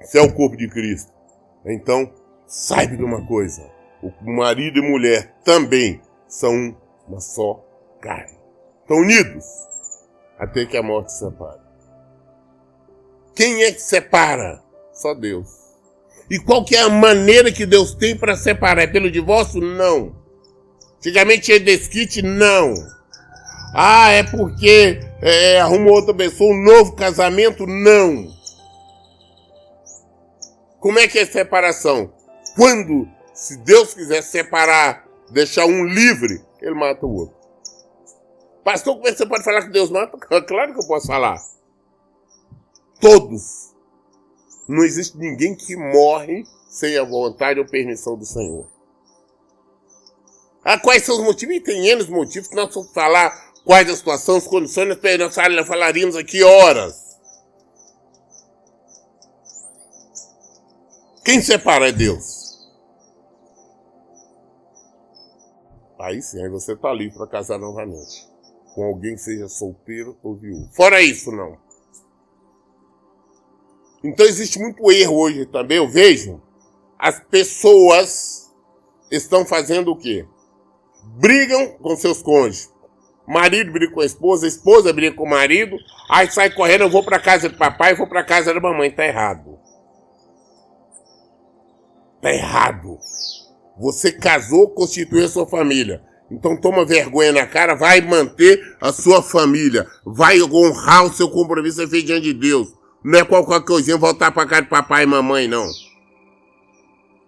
Você 0.00 0.18
é 0.18 0.22
o 0.22 0.32
corpo 0.32 0.56
de 0.56 0.68
Cristo. 0.68 1.12
Então, 1.66 2.12
saiba 2.46 2.96
de 2.96 3.04
uma 3.04 3.26
coisa: 3.26 3.68
o 4.02 4.30
marido 4.30 4.78
e 4.78 4.82
mulher 4.82 5.34
também 5.44 6.00
são 6.26 6.76
uma 7.06 7.20
só 7.20 7.64
carne. 8.00 8.38
Estão 8.82 8.98
unidos 8.98 9.44
até 10.38 10.64
que 10.64 10.76
a 10.76 10.82
morte 10.82 11.12
separe. 11.12 11.67
Quem 13.38 13.62
é 13.62 13.70
que 13.70 13.80
separa? 13.80 14.60
Só 14.92 15.14
Deus. 15.14 15.46
E 16.28 16.40
qual 16.40 16.64
que 16.64 16.74
é 16.74 16.80
a 16.80 16.88
maneira 16.88 17.52
que 17.52 17.64
Deus 17.64 17.94
tem 17.94 18.18
para 18.18 18.34
separar? 18.34 18.82
É 18.82 18.86
pelo 18.88 19.08
divórcio? 19.08 19.60
Não. 19.60 20.16
Antigamente 20.96 21.42
tinha 21.42 21.60
desquite? 21.60 22.20
Não. 22.20 22.74
Ah, 23.72 24.10
é 24.10 24.24
porque 24.24 24.98
é, 25.22 25.60
arrumou 25.60 25.94
outra 25.94 26.12
pessoa, 26.12 26.52
um 26.52 26.64
novo 26.64 26.96
casamento? 26.96 27.64
Não. 27.64 28.28
Como 30.80 30.98
é 30.98 31.06
que 31.06 31.20
é 31.20 31.24
separação? 31.24 32.12
Quando, 32.56 33.06
se 33.32 33.56
Deus 33.58 33.94
quiser 33.94 34.22
separar, 34.22 35.04
deixar 35.30 35.64
um 35.64 35.84
livre, 35.84 36.42
ele 36.60 36.74
mata 36.74 37.06
o 37.06 37.14
outro. 37.14 37.36
Pastor, 38.64 38.96
como 38.96 39.06
é 39.06 39.12
que 39.12 39.18
você 39.18 39.26
pode 39.26 39.44
falar 39.44 39.62
que 39.62 39.70
Deus 39.70 39.90
mata? 39.90 40.18
Claro 40.42 40.74
que 40.74 40.80
eu 40.80 40.88
posso 40.88 41.06
falar. 41.06 41.36
Todos. 43.00 43.74
Não 44.68 44.84
existe 44.84 45.16
ninguém 45.16 45.54
que 45.54 45.76
morre 45.76 46.44
sem 46.68 46.96
a 46.98 47.04
vontade 47.04 47.58
ou 47.58 47.66
permissão 47.66 48.16
do 48.16 48.26
Senhor. 48.26 48.68
Ah, 50.64 50.78
quais 50.78 51.04
são 51.04 51.16
os 51.16 51.24
motivos? 51.24 51.56
E 51.56 51.60
tem 51.60 51.86
N 51.88 52.04
motivos 52.10 52.48
que 52.48 52.54
nós 52.54 52.74
vamos 52.74 52.92
falar 52.92 53.30
quais 53.64 53.88
as 53.88 53.98
situações, 53.98 54.44
as 54.44 54.48
condições, 54.48 54.88
nós 54.88 55.66
falaríamos 55.66 56.16
aqui 56.16 56.42
horas. 56.42 57.08
Quem 61.24 61.40
separa 61.42 61.88
é 61.88 61.92
Deus. 61.92 62.68
Aí 65.98 66.22
sim, 66.22 66.42
aí 66.42 66.48
você 66.48 66.76
tá 66.76 66.92
livre 66.92 67.16
para 67.16 67.26
casar 67.26 67.58
novamente. 67.58 68.26
Com 68.74 68.84
alguém 68.84 69.14
que 69.14 69.20
seja 69.20 69.48
solteiro 69.48 70.16
ou 70.22 70.36
viúvo. 70.36 70.68
Fora 70.72 71.02
isso, 71.02 71.32
não. 71.32 71.58
Então 74.02 74.24
existe 74.26 74.58
muito 74.58 74.90
erro 74.92 75.16
hoje 75.16 75.46
também, 75.46 75.78
eu 75.78 75.88
vejo. 75.88 76.40
As 76.98 77.20
pessoas 77.20 78.52
estão 79.10 79.44
fazendo 79.44 79.90
o 79.92 79.96
quê? 79.96 80.26
Brigam 81.18 81.68
com 81.78 81.96
seus 81.96 82.22
cônjuges. 82.22 82.70
Marido 83.26 83.72
briga 83.72 83.92
com 83.92 84.00
a 84.00 84.06
esposa, 84.06 84.46
a 84.46 84.48
esposa 84.48 84.90
briga 84.90 85.14
com 85.14 85.24
o 85.24 85.28
marido, 85.28 85.76
aí 86.10 86.30
sai 86.30 86.50
correndo, 86.50 86.84
eu 86.84 86.90
vou 86.90 87.04
para 87.04 87.18
casa 87.18 87.50
do 87.50 87.58
papai, 87.58 87.94
vou 87.94 88.06
para 88.06 88.24
casa 88.24 88.54
da 88.54 88.60
mamãe. 88.60 88.90
Tá 88.90 89.04
errado. 89.04 89.58
Tá 92.22 92.32
errado. 92.32 92.98
Você 93.78 94.12
casou, 94.12 94.70
constituiu 94.70 95.26
a 95.26 95.28
sua 95.28 95.46
família. 95.46 96.02
Então 96.30 96.56
toma 96.58 96.86
vergonha 96.86 97.32
na 97.32 97.46
cara, 97.46 97.74
vai 97.74 98.00
manter 98.00 98.60
a 98.80 98.92
sua 98.92 99.22
família, 99.22 99.86
vai 100.04 100.40
honrar 100.42 101.04
o 101.04 101.12
seu 101.12 101.30
compromisso 101.30 101.86
feito 101.88 102.06
diante 102.06 102.32
de 102.32 102.34
Deus. 102.34 102.77
Não 103.04 103.18
é 103.18 103.24
qualquer 103.24 103.64
coisinha 103.64 103.96
voltar 103.96 104.32
para 104.32 104.48
casa 104.48 104.62
de 104.62 104.68
papai 104.68 105.04
e 105.04 105.06
mamãe, 105.06 105.46
não. 105.46 105.66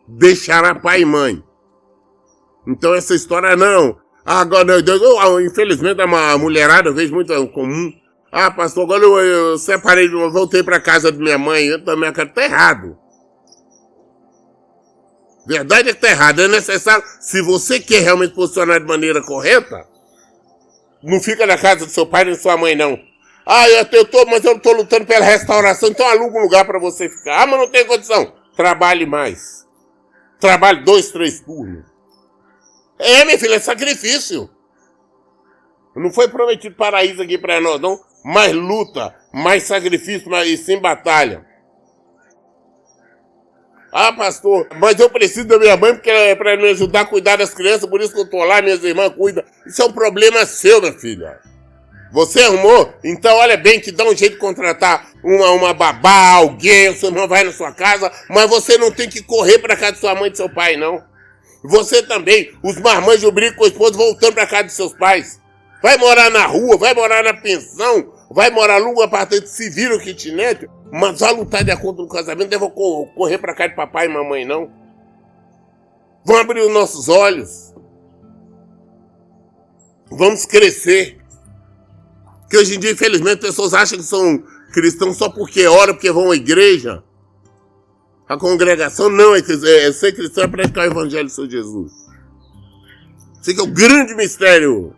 Deixará 0.08 0.74
pai 0.74 1.02
e 1.02 1.04
mãe. 1.04 1.42
Então 2.66 2.94
essa 2.94 3.14
história 3.14 3.56
não. 3.56 3.98
Agora, 4.24 4.72
eu, 4.72 5.40
infelizmente, 5.40 6.00
a 6.00 6.38
mulherada 6.38 6.88
eu 6.88 6.94
vejo 6.94 7.14
muito 7.14 7.34
comum. 7.48 7.92
Ah, 8.30 8.50
pastor, 8.50 8.84
agora 8.84 9.02
eu, 9.02 9.18
eu 9.18 9.58
separei, 9.58 10.06
eu 10.06 10.30
voltei 10.30 10.62
para 10.62 10.80
casa 10.80 11.10
de 11.10 11.18
minha 11.18 11.38
mãe, 11.38 11.64
eu 11.66 11.84
também 11.84 12.12
quero. 12.12 12.32
Tá 12.32 12.44
errado. 12.44 12.96
Verdade 15.46 15.88
é 15.88 15.94
que 15.94 16.00
tá 16.00 16.10
errado. 16.10 16.40
É 16.40 16.48
necessário, 16.48 17.02
se 17.20 17.42
você 17.42 17.80
quer 17.80 18.02
realmente 18.02 18.34
posicionar 18.34 18.78
de 18.78 18.86
maneira 18.86 19.22
correta, 19.22 19.84
não 21.02 21.20
fica 21.20 21.46
na 21.46 21.56
casa 21.56 21.86
do 21.86 21.90
seu 21.90 22.06
pai 22.06 22.24
nem 22.24 22.36
sua 22.36 22.56
mãe, 22.56 22.76
não. 22.76 22.98
Ah, 23.52 23.68
eu, 23.68 23.84
eu 23.90 24.04
tô, 24.04 24.24
mas 24.26 24.44
eu 24.44 24.60
tô 24.60 24.70
lutando 24.70 25.04
pela 25.04 25.24
restauração, 25.24 25.88
então 25.88 26.06
aluga 26.06 26.38
um 26.38 26.42
lugar 26.42 26.64
para 26.64 26.78
você 26.78 27.08
ficar. 27.10 27.42
Ah, 27.42 27.46
mas 27.48 27.58
não 27.58 27.68
tem 27.68 27.84
condição. 27.84 28.32
Trabalhe 28.54 29.04
mais. 29.04 29.66
Trabalhe 30.38 30.84
dois, 30.84 31.10
três 31.10 31.40
turnos. 31.40 31.84
É, 32.96 33.24
minha 33.24 33.36
filha, 33.36 33.56
é 33.56 33.58
sacrifício. 33.58 34.48
Não 35.96 36.12
foi 36.12 36.28
prometido 36.28 36.76
paraíso 36.76 37.20
aqui 37.22 37.36
para 37.36 37.60
nós, 37.60 37.80
não. 37.80 37.98
Mais 38.24 38.52
luta, 38.52 39.12
mais 39.34 39.64
sacrifício, 39.64 40.30
mas 40.30 40.60
sem 40.60 40.80
batalha. 40.80 41.44
Ah, 43.90 44.12
pastor, 44.12 44.68
mas 44.78 45.00
eu 45.00 45.10
preciso 45.10 45.48
da 45.48 45.58
minha 45.58 45.76
mãe 45.76 45.92
porque 45.92 46.08
é 46.08 46.36
para 46.36 46.56
me 46.56 46.70
ajudar 46.70 47.00
a 47.00 47.06
cuidar 47.06 47.34
das 47.34 47.52
crianças, 47.52 47.90
por 47.90 48.00
isso 48.00 48.14
que 48.14 48.20
eu 48.20 48.30
tô 48.30 48.44
lá, 48.44 48.62
minhas 48.62 48.84
irmãs 48.84 49.12
cuidam. 49.12 49.42
Isso 49.66 49.82
é 49.82 49.86
um 49.86 49.92
problema 49.92 50.46
seu, 50.46 50.80
minha 50.80 50.92
filha. 50.92 51.49
Você 52.12 52.40
arrumou? 52.40 52.92
Então 53.04 53.36
olha 53.36 53.56
bem 53.56 53.80
que 53.80 53.92
dá 53.92 54.04
um 54.04 54.16
jeito 54.16 54.34
de 54.34 54.40
contratar 54.40 55.10
uma, 55.22 55.50
uma 55.52 55.74
babá, 55.74 56.32
alguém, 56.32 56.94
sua 56.94 57.08
irmã 57.08 57.26
vai 57.26 57.44
na 57.44 57.52
sua 57.52 57.72
casa, 57.72 58.10
mas 58.28 58.50
você 58.50 58.76
não 58.76 58.90
tem 58.90 59.08
que 59.08 59.22
correr 59.22 59.58
para 59.58 59.76
casa 59.76 59.92
de 59.92 59.98
sua 59.98 60.14
mãe 60.14 60.26
e 60.26 60.30
de 60.30 60.36
seu 60.36 60.48
pai, 60.48 60.76
não. 60.76 61.02
Você 61.62 62.02
também, 62.02 62.52
os 62.64 62.76
marmanjos 62.78 63.30
brigam 63.30 63.56
com 63.56 63.64
o 63.64 63.68
esposo 63.68 63.92
voltando 63.94 64.34
para 64.34 64.46
casa 64.46 64.64
de 64.64 64.72
seus 64.72 64.92
pais. 64.94 65.40
Vai 65.82 65.96
morar 65.98 66.30
na 66.30 66.46
rua, 66.46 66.76
vai 66.76 66.94
morar 66.94 67.22
na 67.22 67.34
pensão, 67.34 68.12
vai 68.30 68.50
morar 68.50 68.80
num 68.80 69.00
apartamento, 69.00 69.46
se 69.46 69.70
vira 69.70 69.94
o 69.94 70.00
kitnet, 70.00 70.68
mas 70.90 71.20
vai 71.20 71.32
lutar 71.32 71.62
de 71.62 71.70
acordo 71.70 71.98
com 71.98 72.14
o 72.14 72.16
casamento, 72.16 72.50
não 72.50 72.58
vou 72.58 73.06
correr 73.14 73.38
para 73.38 73.54
casa 73.54 73.70
de 73.70 73.76
papai 73.76 74.06
e 74.06 74.08
mamãe, 74.08 74.44
não. 74.44 74.70
Vão 76.24 76.38
abrir 76.38 76.60
os 76.60 76.72
nossos 76.72 77.08
olhos. 77.08 77.74
Vamos 80.10 80.44
crescer. 80.44 81.19
Que 82.50 82.58
hoje 82.58 82.74
em 82.74 82.80
dia, 82.80 82.90
infelizmente, 82.90 83.40
pessoas 83.40 83.72
acham 83.72 83.96
que 83.96 84.04
são 84.04 84.42
cristãos 84.72 85.16
só 85.16 85.28
porque 85.28 85.68
oram, 85.68 85.94
porque 85.94 86.10
vão 86.10 86.32
à 86.32 86.36
igreja. 86.36 87.02
A 88.28 88.36
congregação 88.36 89.08
não 89.08 89.36
é, 89.36 89.38
é, 89.38 89.86
é 89.86 89.92
ser 89.92 90.12
cristão 90.12 90.44
é 90.44 90.48
praticar 90.48 90.88
o 90.88 90.90
evangelho 90.90 91.28
Senhor 91.28 91.48
Jesus. 91.48 91.92
Esse 93.40 93.58
é 93.58 93.62
o 93.62 93.68
grande 93.68 94.14
mistério. 94.14 94.94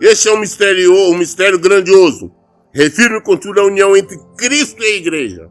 Este 0.00 0.28
é 0.28 0.32
um 0.32 0.38
mistério, 0.38 0.94
um 1.10 1.16
mistério 1.16 1.58
grandioso. 1.58 2.32
Refiro 2.72 3.20
contudo 3.22 3.60
a 3.60 3.66
união 3.66 3.96
entre 3.96 4.18
Cristo 4.36 4.82
e 4.82 4.86
a 4.86 4.96
igreja. 4.96 5.50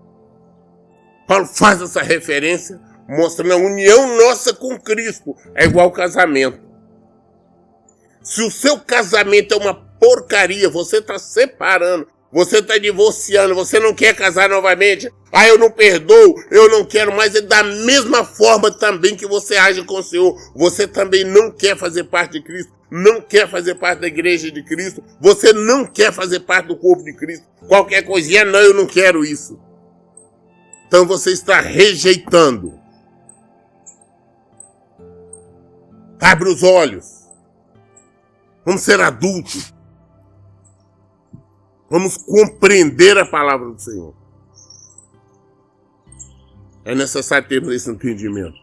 Paulo 1.27 1.45
faz 1.45 1.81
essa 1.81 2.01
referência, 2.01 2.79
mostrando 3.07 3.53
a 3.53 3.57
união 3.57 4.17
nossa 4.17 4.53
com 4.53 4.79
Cristo. 4.79 5.35
É 5.55 5.65
igual 5.65 5.91
casamento. 5.91 6.59
Se 8.23 8.41
o 8.41 8.49
seu 8.49 8.79
casamento 8.79 9.53
é 9.53 9.57
uma 9.57 9.90
porcaria, 10.01 10.67
você 10.67 10.97
está 10.97 11.19
separando, 11.19 12.07
você 12.33 12.57
está 12.57 12.75
divorciando, 12.79 13.53
você 13.53 13.79
não 13.79 13.93
quer 13.93 14.15
casar 14.15 14.49
novamente, 14.49 15.07
ah, 15.31 15.47
eu 15.47 15.59
não 15.59 15.69
perdoo, 15.69 16.33
eu 16.49 16.71
não 16.71 16.83
quero 16.83 17.15
mais, 17.15 17.35
é 17.35 17.41
da 17.41 17.63
mesma 17.63 18.25
forma 18.25 18.71
também 18.71 19.15
que 19.15 19.27
você 19.27 19.55
age 19.57 19.83
com 19.83 19.99
o 19.99 20.03
Senhor, 20.03 20.35
você 20.55 20.87
também 20.87 21.23
não 21.23 21.51
quer 21.51 21.77
fazer 21.77 22.05
parte 22.05 22.33
de 22.33 22.41
Cristo, 22.41 22.73
não 22.89 23.21
quer 23.21 23.47
fazer 23.47 23.75
parte 23.75 23.99
da 23.99 24.07
igreja 24.07 24.49
de 24.49 24.63
Cristo, 24.63 25.03
você 25.19 25.53
não 25.53 25.85
quer 25.85 26.11
fazer 26.11 26.39
parte 26.39 26.69
do 26.69 26.75
corpo 26.75 27.03
de 27.03 27.13
Cristo, 27.13 27.45
qualquer 27.67 28.01
coisinha, 28.01 28.43
não, 28.43 28.59
eu 28.59 28.73
não 28.73 28.87
quero 28.87 29.23
isso. 29.23 29.59
Então 30.87 31.05
você 31.05 31.31
está 31.31 31.61
rejeitando. 31.61 32.77
Abre 36.19 36.49
os 36.49 36.63
olhos. 36.63 37.21
Vamos 38.65 38.81
ser 38.81 38.99
adultos. 38.99 39.73
Vamos 41.91 42.15
compreender 42.15 43.17
a 43.17 43.25
palavra 43.25 43.69
do 43.69 43.77
Senhor. 43.77 44.13
É 46.85 46.95
necessário 46.95 47.49
termos 47.49 47.75
esse 47.75 47.91
entendimento. 47.91 48.55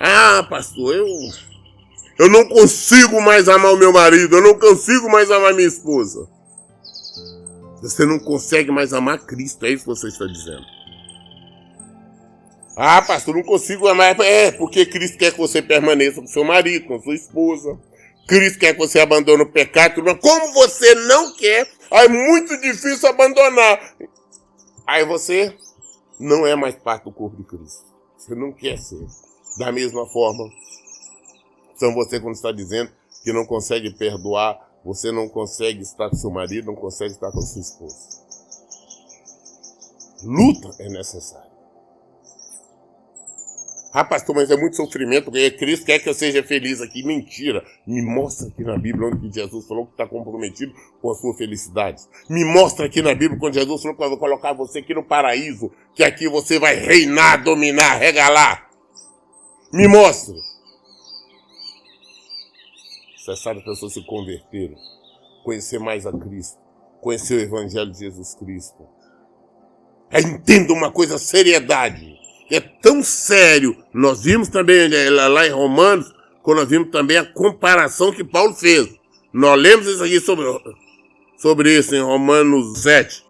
Ah, 0.00 0.42
pastor, 0.48 0.96
eu, 0.96 1.06
eu 2.18 2.30
não 2.30 2.48
consigo 2.48 3.20
mais 3.20 3.46
amar 3.46 3.74
o 3.74 3.76
meu 3.76 3.92
marido, 3.92 4.36
eu 4.36 4.42
não 4.42 4.58
consigo 4.58 5.10
mais 5.10 5.30
amar 5.30 5.52
minha 5.52 5.68
esposa. 5.68 6.26
Você 7.82 8.06
não 8.06 8.18
consegue 8.18 8.70
mais 8.70 8.94
amar 8.94 9.18
Cristo, 9.18 9.66
é 9.66 9.70
isso 9.72 9.82
que 9.82 9.90
você 9.90 10.08
está 10.08 10.24
dizendo. 10.24 10.64
Ah, 12.74 13.02
pastor, 13.02 13.34
não 13.34 13.42
consigo 13.42 13.86
amar. 13.86 14.18
É, 14.20 14.50
porque 14.50 14.86
Cristo 14.86 15.18
quer 15.18 15.32
que 15.32 15.38
você 15.38 15.60
permaneça 15.60 16.22
com 16.22 16.26
seu 16.26 16.42
marido, 16.42 16.86
com 16.86 17.02
sua 17.02 17.14
esposa. 17.14 17.78
Cristo 18.26 18.58
quer 18.58 18.72
que 18.72 18.78
você 18.78 18.98
abandone 18.98 19.42
o 19.42 19.52
pecado, 19.52 20.02
como 20.16 20.54
você 20.54 20.94
não 20.94 21.34
quer, 21.34 21.68
é 21.94 22.08
muito 22.08 22.60
difícil 22.60 23.08
abandonar. 23.08 23.96
Aí 24.86 25.04
você 25.04 25.56
não 26.18 26.46
é 26.46 26.54
mais 26.54 26.74
parte 26.76 27.04
do 27.04 27.12
corpo 27.12 27.36
de 27.36 27.44
Cristo. 27.44 27.84
Você 28.16 28.34
não 28.34 28.52
quer 28.52 28.78
ser. 28.78 29.06
Da 29.58 29.70
mesma 29.70 30.06
forma, 30.06 30.50
então 31.74 31.92
você 31.92 32.18
quando 32.18 32.36
está 32.36 32.50
dizendo 32.52 32.90
que 33.22 33.32
não 33.32 33.44
consegue 33.44 33.90
perdoar, 33.90 34.56
você 34.84 35.12
não 35.12 35.28
consegue 35.28 35.82
estar 35.82 36.08
com 36.08 36.16
seu 36.16 36.30
marido, 36.30 36.68
não 36.68 36.74
consegue 36.74 37.12
estar 37.12 37.30
com 37.30 37.40
sua 37.42 37.60
esposa. 37.60 38.22
Luta 40.24 40.70
é 40.78 40.88
necessária. 40.88 41.51
Ah, 43.94 44.04
pastor, 44.04 44.34
mas 44.34 44.50
é 44.50 44.56
muito 44.56 44.74
sofrimento, 44.74 45.26
porque 45.26 45.50
Cristo 45.50 45.84
quer 45.84 45.98
que 45.98 46.08
eu 46.08 46.14
seja 46.14 46.42
feliz 46.42 46.80
aqui. 46.80 47.04
Mentira. 47.04 47.62
Me 47.86 48.00
mostra 48.00 48.48
aqui 48.48 48.64
na 48.64 48.78
Bíblia 48.78 49.08
onde 49.08 49.30
Jesus 49.30 49.66
falou 49.66 49.84
que 49.84 49.92
está 49.92 50.06
comprometido 50.06 50.72
com 51.02 51.10
a 51.10 51.14
sua 51.14 51.34
felicidade. 51.34 52.02
Me 52.26 52.42
mostra 52.42 52.86
aqui 52.86 53.02
na 53.02 53.14
Bíblia 53.14 53.38
quando 53.38 53.52
Jesus 53.52 53.82
falou 53.82 53.94
que 53.94 54.08
vai 54.08 54.16
colocar 54.16 54.54
você 54.54 54.78
aqui 54.78 54.94
no 54.94 55.04
paraíso, 55.04 55.70
que 55.94 56.02
aqui 56.02 56.26
você 56.26 56.58
vai 56.58 56.74
reinar, 56.74 57.44
dominar, 57.44 57.96
regalar. 57.96 58.70
Me 59.70 59.86
mostra. 59.86 60.36
Cessar 63.26 63.58
as 63.58 63.62
pessoas 63.62 63.92
se 63.92 64.02
converterem, 64.06 64.76
conhecer 65.44 65.78
mais 65.78 66.06
a 66.06 66.12
Cristo, 66.12 66.58
conhecer 67.00 67.34
o 67.34 67.40
Evangelho 67.40 67.92
de 67.92 67.98
Jesus 67.98 68.34
Cristo. 68.36 68.88
É, 70.10 70.20
entenda 70.20 70.72
uma 70.72 70.90
coisa, 70.90 71.18
seriedade 71.18 72.21
é 72.50 72.60
tão 72.60 73.02
sério. 73.02 73.76
Nós 73.92 74.22
vimos 74.22 74.48
também 74.48 74.88
né, 74.88 75.10
lá 75.10 75.46
em 75.46 75.50
Romanos, 75.50 76.12
quando 76.42 76.58
nós 76.58 76.68
vimos 76.68 76.90
também 76.90 77.16
a 77.16 77.24
comparação 77.24 78.12
que 78.12 78.24
Paulo 78.24 78.54
fez. 78.54 78.88
Nós 79.32 79.58
lemos 79.58 79.86
isso 79.86 80.04
aqui 80.04 80.20
sobre, 80.20 80.44
sobre 81.38 81.78
isso 81.78 81.94
em 81.94 82.02
Romanos 82.02 82.78
7, 82.82 83.24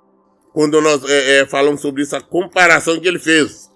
quando 0.53 0.81
nós 0.81 1.05
é, 1.09 1.38
é, 1.38 1.46
falamos 1.46 1.81
sobre 1.81 2.03
isso, 2.03 2.16
a 2.16 2.20
comparação 2.20 2.98
que 2.98 3.07
ele 3.07 3.18
fez. 3.18 3.70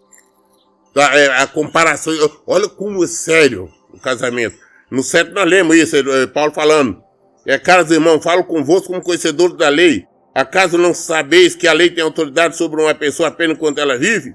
Tá, 0.93 1.15
é, 1.17 1.43
a 1.43 1.47
comparação, 1.47 2.13
olha 2.47 2.69
como 2.69 3.05
é 3.05 3.07
sério 3.07 3.71
o 3.93 4.01
casamento. 4.01 4.57
No 4.91 5.03
7 5.03 5.31
nós 5.33 5.49
lemos 5.49 5.77
isso, 5.77 5.97
é, 5.97 6.27
Paulo 6.27 6.53
falando. 6.53 7.03
É, 7.47 7.59
caros 7.59 7.91
irmãos, 7.91 8.23
falo 8.23 8.45
convosco 8.45 8.89
como 8.89 9.03
conhecedores 9.03 9.57
da 9.57 9.69
lei. 9.69 10.05
Acaso 10.35 10.77
não 10.77 10.93
sabeis 10.93 11.55
que 11.55 11.69
a 11.69 11.73
lei 11.73 11.91
tem 11.91 12.03
autoridade 12.03 12.57
sobre 12.57 12.83
uma 12.83 12.95
pessoa 12.95 13.29
apenas 13.29 13.57
quando 13.57 13.79
ela 13.79 13.97
vive? 13.97 14.35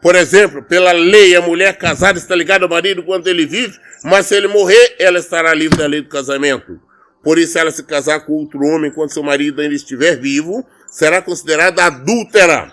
Por 0.00 0.14
exemplo, 0.14 0.62
pela 0.62 0.92
lei, 0.92 1.34
a 1.34 1.40
mulher 1.40 1.76
casada 1.76 2.18
está 2.18 2.34
ligada 2.34 2.64
ao 2.64 2.70
marido 2.70 3.02
quando 3.02 3.26
ele 3.26 3.44
vive, 3.44 3.78
mas 4.04 4.26
se 4.26 4.36
ele 4.36 4.46
morrer, 4.46 4.96
ela 4.98 5.18
estará 5.18 5.52
livre 5.52 5.76
da 5.76 5.86
lei 5.86 6.02
do 6.02 6.08
casamento. 6.08 6.80
Por 7.22 7.36
isso, 7.36 7.58
ela 7.58 7.70
se 7.70 7.82
casar 7.82 8.20
com 8.20 8.32
outro 8.32 8.60
homem 8.60 8.92
quando 8.92 9.12
seu 9.12 9.22
marido 9.22 9.60
ainda 9.60 9.74
estiver 9.74 10.16
vivo, 10.16 10.64
será 10.86 11.20
considerada 11.20 11.84
adúltera. 11.84 12.72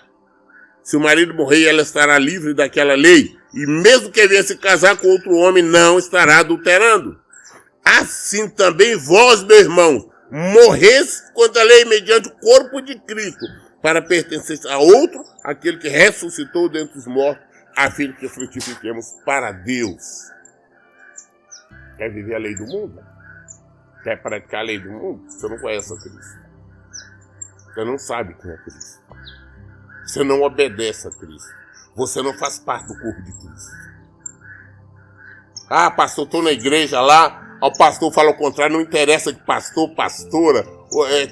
Se 0.83 0.95
o 0.95 0.99
marido 0.99 1.33
morrer, 1.33 1.63
ela 1.63 1.81
estará 1.81 2.19
livre 2.19 2.53
daquela 2.53 2.93
lei. 2.93 3.35
E 3.55 3.65
mesmo 3.65 4.11
que 4.11 4.27
venha 4.27 4.43
se 4.43 4.57
casar 4.57 4.97
com 4.97 5.07
outro 5.07 5.33
homem, 5.33 5.63
não 5.63 5.97
estará 5.97 6.39
adulterando. 6.39 7.17
Assim 7.83 8.47
também 8.49 8.95
vós, 8.95 9.43
meu 9.43 9.59
irmão, 9.59 10.11
morreis 10.31 11.23
quando 11.33 11.57
a 11.57 11.63
lei 11.63 11.85
mediante 11.85 12.27
o 12.27 12.31
corpo 12.31 12.81
de 12.81 12.99
Cristo, 12.99 13.45
para 13.85 14.01
pertencer 14.01 14.59
a 14.67 14.79
outro, 14.79 15.23
aquele 15.43 15.77
que 15.77 15.87
ressuscitou 15.87 16.67
dentre 16.67 16.97
os 16.97 17.05
mortos, 17.05 17.45
a 17.77 17.91
fim 17.91 18.07
de 18.07 18.13
que 18.13 18.27
frutifiquemos 18.27 19.13
para 19.23 19.51
Deus. 19.51 20.31
Quer 21.95 22.09
viver 22.09 22.33
a 22.33 22.39
lei 22.39 22.55
do 22.55 22.65
mundo? 22.65 22.99
Quer 24.03 24.19
praticar 24.23 24.61
a 24.61 24.63
lei 24.63 24.79
do 24.79 24.89
mundo? 24.89 25.29
Você 25.29 25.47
não 25.47 25.59
conhece 25.59 25.93
a 25.93 25.97
Cristo. 25.97 26.39
Você 27.67 27.85
não 27.85 27.99
sabe 27.99 28.33
quem 28.33 28.49
é 28.49 28.57
Cristo. 28.57 29.03
Você 30.07 30.23
não 30.23 30.41
obedece 30.41 31.07
a 31.07 31.11
Cristo. 31.11 31.53
Você 31.95 32.23
não 32.23 32.33
faz 32.39 32.57
parte 32.57 32.87
do 32.87 32.99
corpo 32.99 33.21
de 33.21 33.33
Cristo. 33.33 33.71
Ah, 35.69 35.91
pastor, 35.91 36.25
estou 36.25 36.41
na 36.41 36.51
igreja 36.51 36.99
lá, 37.01 37.59
o 37.61 37.71
pastor 37.71 38.11
fala 38.11 38.31
o 38.31 38.35
contrário, 38.35 38.77
não 38.77 38.81
interessa 38.81 39.31
que 39.31 39.41
pastor, 39.41 39.93
pastora, 39.93 40.65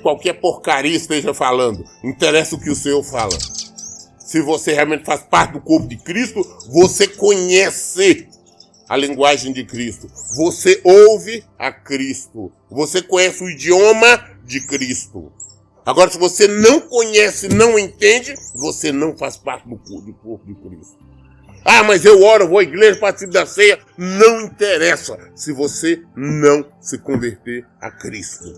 qualquer 0.01 0.33
porcaria 0.33 0.95
esteja 0.95 1.33
falando. 1.33 1.83
Interessa 2.03 2.55
o 2.55 2.59
que 2.59 2.69
o 2.69 2.75
Senhor 2.75 3.03
fala. 3.03 3.37
Se 4.19 4.41
você 4.41 4.73
realmente 4.73 5.05
faz 5.05 5.21
parte 5.21 5.53
do 5.53 5.61
corpo 5.61 5.87
de 5.87 5.97
Cristo, 5.97 6.41
você 6.71 7.07
conhece 7.07 8.27
a 8.89 8.97
linguagem 8.97 9.53
de 9.53 9.63
Cristo. 9.63 10.09
Você 10.35 10.81
ouve 10.83 11.43
a 11.57 11.71
Cristo. 11.71 12.51
Você 12.69 13.01
conhece 13.01 13.43
o 13.43 13.49
idioma 13.49 14.23
de 14.45 14.65
Cristo. 14.65 15.31
Agora, 15.85 16.09
se 16.09 16.17
você 16.17 16.47
não 16.47 16.79
conhece, 16.79 17.49
não 17.49 17.77
entende, 17.77 18.33
você 18.55 18.91
não 18.91 19.17
faz 19.17 19.35
parte 19.35 19.67
do 19.67 19.77
corpo 19.77 20.45
de 20.45 20.55
Cristo. 20.55 20.97
Ah, 21.65 21.83
mas 21.83 22.03
eu 22.03 22.21
oro, 22.23 22.47
vou 22.47 22.59
à 22.59 22.63
igreja, 22.63 22.99
participo 22.99 23.33
da 23.33 23.45
ceia. 23.45 23.79
Não 23.97 24.41
interessa 24.41 25.17
se 25.35 25.51
você 25.51 26.01
não 26.15 26.65
se 26.81 26.97
converter 26.97 27.65
a 27.79 27.89
Cristo. 27.89 28.53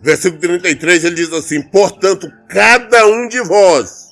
Versículo 0.00 0.40
33 0.40 1.04
ele 1.04 1.14
diz 1.14 1.32
assim: 1.32 1.62
Portanto, 1.62 2.30
cada 2.48 3.06
um 3.06 3.28
de 3.28 3.40
vós 3.42 4.06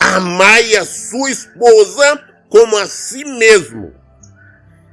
amai 0.00 0.76
a 0.76 0.84
sua 0.84 1.30
esposa 1.30 2.24
como 2.48 2.76
a 2.76 2.86
si 2.86 3.24
mesmo, 3.24 3.94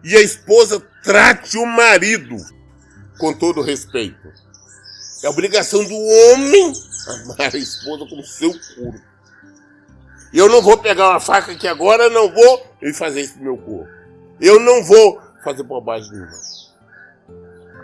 e 0.03 0.15
a 0.15 0.21
esposa 0.21 0.79
trate 1.03 1.57
o 1.57 1.65
marido 1.65 2.37
com 3.17 3.33
todo 3.33 3.61
respeito. 3.61 4.31
É 5.23 5.29
obrigação 5.29 5.83
do 5.83 5.95
homem 5.95 6.73
amar 7.07 7.55
a 7.55 7.57
esposa 7.57 8.05
como 8.07 8.23
seu 8.23 8.51
corpo. 8.51 9.01
Eu 10.33 10.47
não 10.49 10.61
vou 10.61 10.77
pegar 10.77 11.09
uma 11.09 11.19
faca 11.19 11.53
aqui 11.53 11.67
agora, 11.67 12.09
não 12.09 12.31
vou 12.31 12.75
e 12.81 12.93
fazer 12.93 13.21
isso 13.21 13.37
no 13.37 13.43
meu 13.43 13.57
corpo. 13.57 13.89
Eu 14.39 14.59
não 14.59 14.83
vou 14.83 15.19
fazer 15.43 15.63
bobagem 15.63 16.11
nenhuma. 16.11 16.56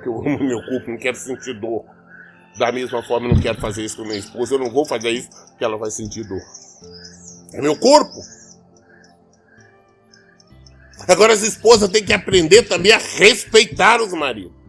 Porque 0.04 0.10
eu 0.10 0.18
amo 0.28 0.44
meu 0.44 0.62
corpo, 0.66 0.92
não 0.92 0.98
quero 0.98 1.16
sentir 1.16 1.54
dor. 1.60 1.86
Da 2.58 2.72
mesma 2.72 3.02
forma, 3.02 3.28
eu 3.28 3.34
não 3.34 3.42
quero 3.42 3.60
fazer 3.60 3.84
isso 3.84 3.98
com 3.98 4.04
minha 4.04 4.20
esposa, 4.20 4.54
eu 4.54 4.60
não 4.60 4.70
vou 4.70 4.86
fazer 4.86 5.10
isso 5.10 5.30
porque 5.48 5.64
ela 5.64 5.78
vai 5.78 5.90
sentir 5.90 6.24
dor. 6.24 6.42
É 7.54 7.62
meu 7.62 7.76
corpo. 7.76 8.20
Agora 11.08 11.34
as 11.34 11.42
esposas 11.42 11.90
têm 11.90 12.06
que 12.06 12.14
aprender 12.14 12.64
também 12.64 12.92
a 12.92 12.98
respeitar 12.98 14.02
os 14.02 14.14
maridos 14.14 14.64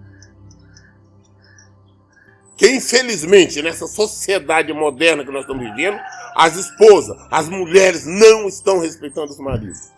que 2.56 2.68
infelizmente 2.70 3.60
nessa 3.62 3.86
sociedade 3.86 4.72
moderna 4.72 5.24
que 5.24 5.30
nós 5.30 5.42
estamos 5.42 5.64
vivendo, 5.64 5.98
as 6.36 6.56
esposas, 6.56 7.16
as 7.30 7.48
mulheres 7.48 8.06
não 8.06 8.48
estão 8.48 8.80
respeitando 8.80 9.32
os 9.32 9.38
maridos. 9.38 9.92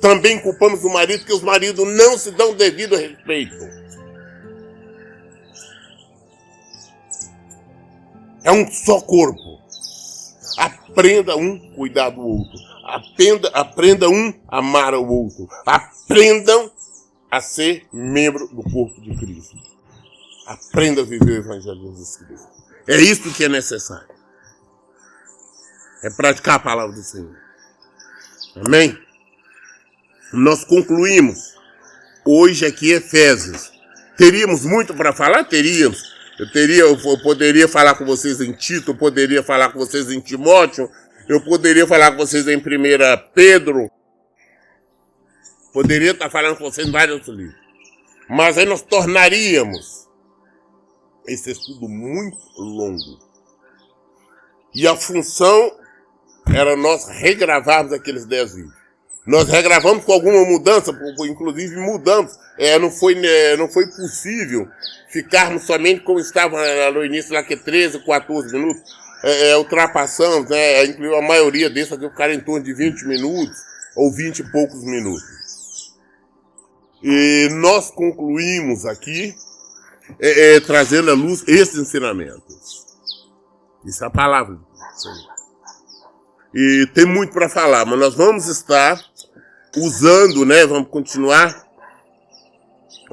Também 0.00 0.38
culpamos 0.40 0.84
o 0.84 0.88
marido 0.88 1.24
que 1.24 1.32
os 1.32 1.42
maridos 1.42 1.86
não 1.86 2.16
se 2.16 2.30
dão 2.30 2.54
devido 2.54 2.96
respeito. 2.96 3.54
É 8.46 8.52
um 8.52 8.70
só 8.70 9.00
corpo. 9.00 9.60
Aprenda 10.56 11.36
um 11.36 11.58
cuidar 11.74 12.10
do 12.10 12.20
outro. 12.20 12.56
Aprenda, 12.84 13.48
aprenda 13.48 14.08
um 14.08 14.32
amar 14.46 14.94
o 14.94 15.04
outro. 15.04 15.48
Aprendam 15.66 16.70
a 17.28 17.40
ser 17.40 17.88
membro 17.92 18.46
do 18.46 18.62
corpo 18.62 19.00
de 19.00 19.16
Cristo. 19.16 19.56
Aprenda 20.46 21.00
a 21.00 21.04
viver 21.04 21.40
o 21.40 21.44
Evangelho 21.44 21.80
de 21.80 21.86
Jesus 21.88 22.18
Cristo. 22.18 22.48
É 22.86 22.96
isso 22.98 23.34
que 23.34 23.42
é 23.42 23.48
necessário. 23.48 24.14
É 26.04 26.10
praticar 26.10 26.54
a 26.54 26.60
palavra 26.60 26.94
do 26.94 27.02
Senhor. 27.02 27.36
Amém? 28.64 28.96
Nós 30.32 30.64
concluímos 30.64 31.56
hoje 32.24 32.64
aqui 32.64 32.92
Efésios. 32.92 33.72
Teríamos 34.16 34.64
muito 34.64 34.94
para 34.94 35.12
falar? 35.12 35.42
Teríamos. 35.42 36.15
Eu, 36.38 36.50
teria, 36.50 36.82
eu 36.82 36.96
poderia 37.22 37.66
falar 37.66 37.94
com 37.94 38.04
vocês 38.04 38.40
em 38.40 38.52
Tito, 38.52 38.90
eu 38.90 38.96
poderia 38.96 39.42
falar 39.42 39.70
com 39.70 39.78
vocês 39.78 40.10
em 40.10 40.20
Timóteo, 40.20 40.90
eu 41.28 41.40
poderia 41.42 41.86
falar 41.86 42.12
com 42.12 42.18
vocês 42.18 42.46
em 42.46 42.58
1 42.58 42.60
Pedro. 43.34 43.90
Poderia 45.72 46.12
estar 46.12 46.30
falando 46.30 46.56
com 46.56 46.64
vocês 46.64 46.86
em 46.86 46.92
vários 46.92 47.26
livros. 47.28 47.56
Mas 48.28 48.58
aí 48.58 48.66
nós 48.66 48.82
tornaríamos 48.82 50.08
esse 51.26 51.50
estudo 51.50 51.88
muito 51.88 52.38
longo. 52.56 53.18
E 54.74 54.86
a 54.86 54.94
função 54.94 55.78
era 56.54 56.76
nós 56.76 57.08
regravarmos 57.08 57.92
aqueles 57.92 58.26
10 58.26 58.54
vídeos. 58.54 58.75
Nós 59.26 59.48
regravamos 59.48 60.04
com 60.04 60.12
alguma 60.12 60.44
mudança, 60.44 60.92
inclusive 61.28 61.76
mudamos. 61.76 62.38
É, 62.58 62.78
não, 62.78 62.90
foi, 62.90 63.14
é, 63.22 63.56
não 63.56 63.68
foi 63.68 63.86
possível 63.88 64.68
ficarmos 65.08 65.64
somente 65.64 66.02
como 66.02 66.20
estava 66.20 66.58
no 66.92 67.04
início, 67.04 67.34
lá 67.34 67.42
que 67.42 67.56
13, 67.56 68.04
14 68.04 68.52
minutos. 68.56 68.82
É, 69.24 69.50
é, 69.50 69.56
ultrapassamos, 69.56 70.48
né? 70.48 70.84
Incluiu 70.84 71.16
a 71.16 71.22
maioria 71.22 71.68
desses 71.70 71.92
aqui 71.92 72.08
ficaram 72.08 72.34
em 72.34 72.40
torno 72.40 72.64
de 72.64 72.74
20 72.74 73.06
minutos 73.06 73.56
ou 73.96 74.12
20 74.12 74.38
e 74.38 74.52
poucos 74.52 74.84
minutos. 74.84 75.96
E 77.02 77.48
nós 77.52 77.90
concluímos 77.90 78.84
aqui 78.84 79.34
é, 80.20 80.56
é, 80.56 80.60
trazendo 80.60 81.10
à 81.10 81.14
luz 81.14 81.42
esses 81.48 81.76
ensinamentos. 81.76 82.86
Isso 83.84 84.04
é 84.04 84.06
a 84.06 84.10
palavra. 84.10 84.58
E 86.54 86.86
tem 86.94 87.04
muito 87.04 87.32
para 87.32 87.48
falar, 87.48 87.84
mas 87.84 87.98
nós 87.98 88.14
vamos 88.14 88.46
estar 88.48 89.00
usando, 89.76 90.44
né? 90.44 90.66
Vamos 90.66 90.88
continuar 90.88 91.66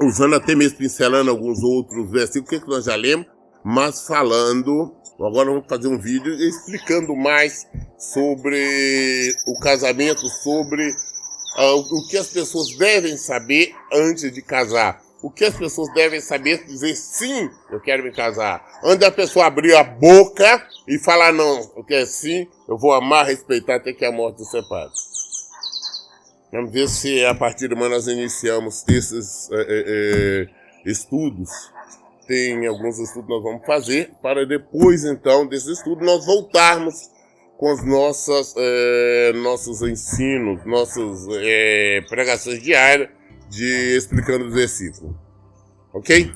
usando 0.00 0.34
até 0.34 0.54
mesmo 0.54 0.78
pincelando 0.78 1.30
alguns 1.30 1.62
outros 1.62 2.10
versículos 2.10 2.48
que, 2.48 2.56
é 2.56 2.60
que 2.60 2.68
nós 2.68 2.84
já 2.84 2.94
lemos, 2.94 3.26
mas 3.64 4.06
falando. 4.06 4.94
Agora 5.14 5.50
vamos 5.50 5.66
fazer 5.68 5.86
um 5.86 5.98
vídeo 5.98 6.34
explicando 6.34 7.14
mais 7.14 7.68
sobre 7.96 9.32
o 9.46 9.58
casamento, 9.60 10.26
sobre 10.42 10.90
uh, 10.90 11.76
o 11.76 12.08
que 12.08 12.16
as 12.16 12.26
pessoas 12.26 12.76
devem 12.76 13.16
saber 13.16 13.72
antes 13.92 14.32
de 14.32 14.42
casar 14.42 15.04
o 15.24 15.30
que 15.30 15.46
as 15.46 15.56
pessoas 15.56 15.90
devem 15.94 16.20
saber 16.20 16.66
dizer 16.66 16.94
sim, 16.94 17.48
eu 17.70 17.80
quero 17.80 18.02
me 18.02 18.12
casar. 18.12 18.62
Antes 18.84 18.98
da 18.98 19.10
pessoa 19.10 19.46
abrir 19.46 19.74
a 19.74 19.82
boca 19.82 20.68
e 20.86 20.98
falar 20.98 21.32
não, 21.32 21.72
eu 21.74 21.82
quero 21.82 22.06
sim, 22.06 22.46
eu 22.68 22.76
vou 22.76 22.92
amar, 22.92 23.24
respeitar 23.24 23.76
até 23.76 23.94
que 23.94 24.04
a 24.04 24.12
morte 24.12 24.40
nos 24.40 24.50
separe. 24.50 24.90
Vamos 26.52 26.72
ver 26.72 26.88
se 26.88 27.24
a 27.24 27.34
partir 27.34 27.68
de 27.68 27.74
amanhã 27.74 27.90
nós 27.90 28.06
iniciamos 28.06 28.84
esses 28.88 29.50
é, 29.50 29.56
é, 29.58 30.46
estudos. 30.90 31.50
Tem 32.26 32.66
alguns 32.66 32.98
estudos 32.98 33.26
que 33.26 33.34
nós 33.34 33.42
vamos 33.42 33.66
fazer 33.66 34.10
para 34.22 34.46
depois 34.46 35.04
então 35.04 35.46
desse 35.46 35.72
estudo 35.72 36.04
nós 36.04 36.24
voltarmos 36.24 37.10
com 37.58 37.70
as 37.70 37.84
nossas 37.84 38.54
é, 38.56 39.32
nossos 39.34 39.82
ensinos, 39.82 40.64
nossas 40.64 41.26
pregações 42.08 42.62
diárias 42.62 43.08
de 43.50 43.96
explicando 43.96 44.46
o 44.46 44.50
versículo. 44.50 45.18
Ok? 45.92 46.32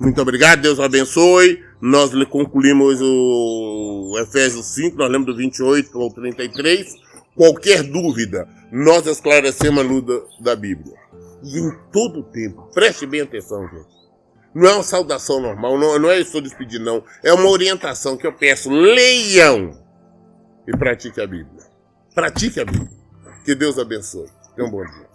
Muito 0.00 0.20
obrigado, 0.22 0.62
Deus 0.62 0.78
abençoe. 0.78 1.62
Nós 1.80 2.10
concluímos 2.26 3.00
o 3.00 4.16
Efésios 4.20 4.66
5, 4.74 4.96
nós 4.96 5.10
lemos 5.10 5.26
do 5.26 5.36
28 5.36 6.00
ao 6.00 6.10
33. 6.10 7.07
Qualquer 7.38 7.84
dúvida, 7.84 8.48
nós 8.72 9.06
esclarecemos 9.06 9.78
a 9.78 9.86
luz 9.86 10.04
da, 10.40 10.56
Bíblia. 10.56 10.96
E 11.44 11.56
em 11.56 11.70
todo 11.92 12.18
o 12.18 12.24
tempo, 12.24 12.68
preste 12.74 13.06
bem 13.06 13.20
atenção, 13.20 13.62
gente. 13.68 13.96
Não 14.52 14.68
é 14.68 14.74
uma 14.74 14.82
saudação 14.82 15.40
normal, 15.40 15.78
não, 15.78 15.96
não 16.00 16.10
é 16.10 16.18
isso 16.18 16.40
despedir, 16.40 16.80
não. 16.80 17.04
É 17.22 17.32
uma 17.32 17.48
orientação 17.48 18.16
que 18.16 18.26
eu 18.26 18.32
peço. 18.32 18.68
Leiam 18.68 19.70
e 20.66 20.76
pratique 20.76 21.20
a 21.20 21.26
Bíblia. 21.28 21.62
pratique 22.12 22.58
a 22.58 22.64
Bíblia. 22.64 22.90
Que 23.44 23.54
Deus 23.54 23.78
abençoe. 23.78 24.26
Tenha 24.56 24.66
um 24.66 24.70
bom 24.72 24.84
dia. 24.84 25.07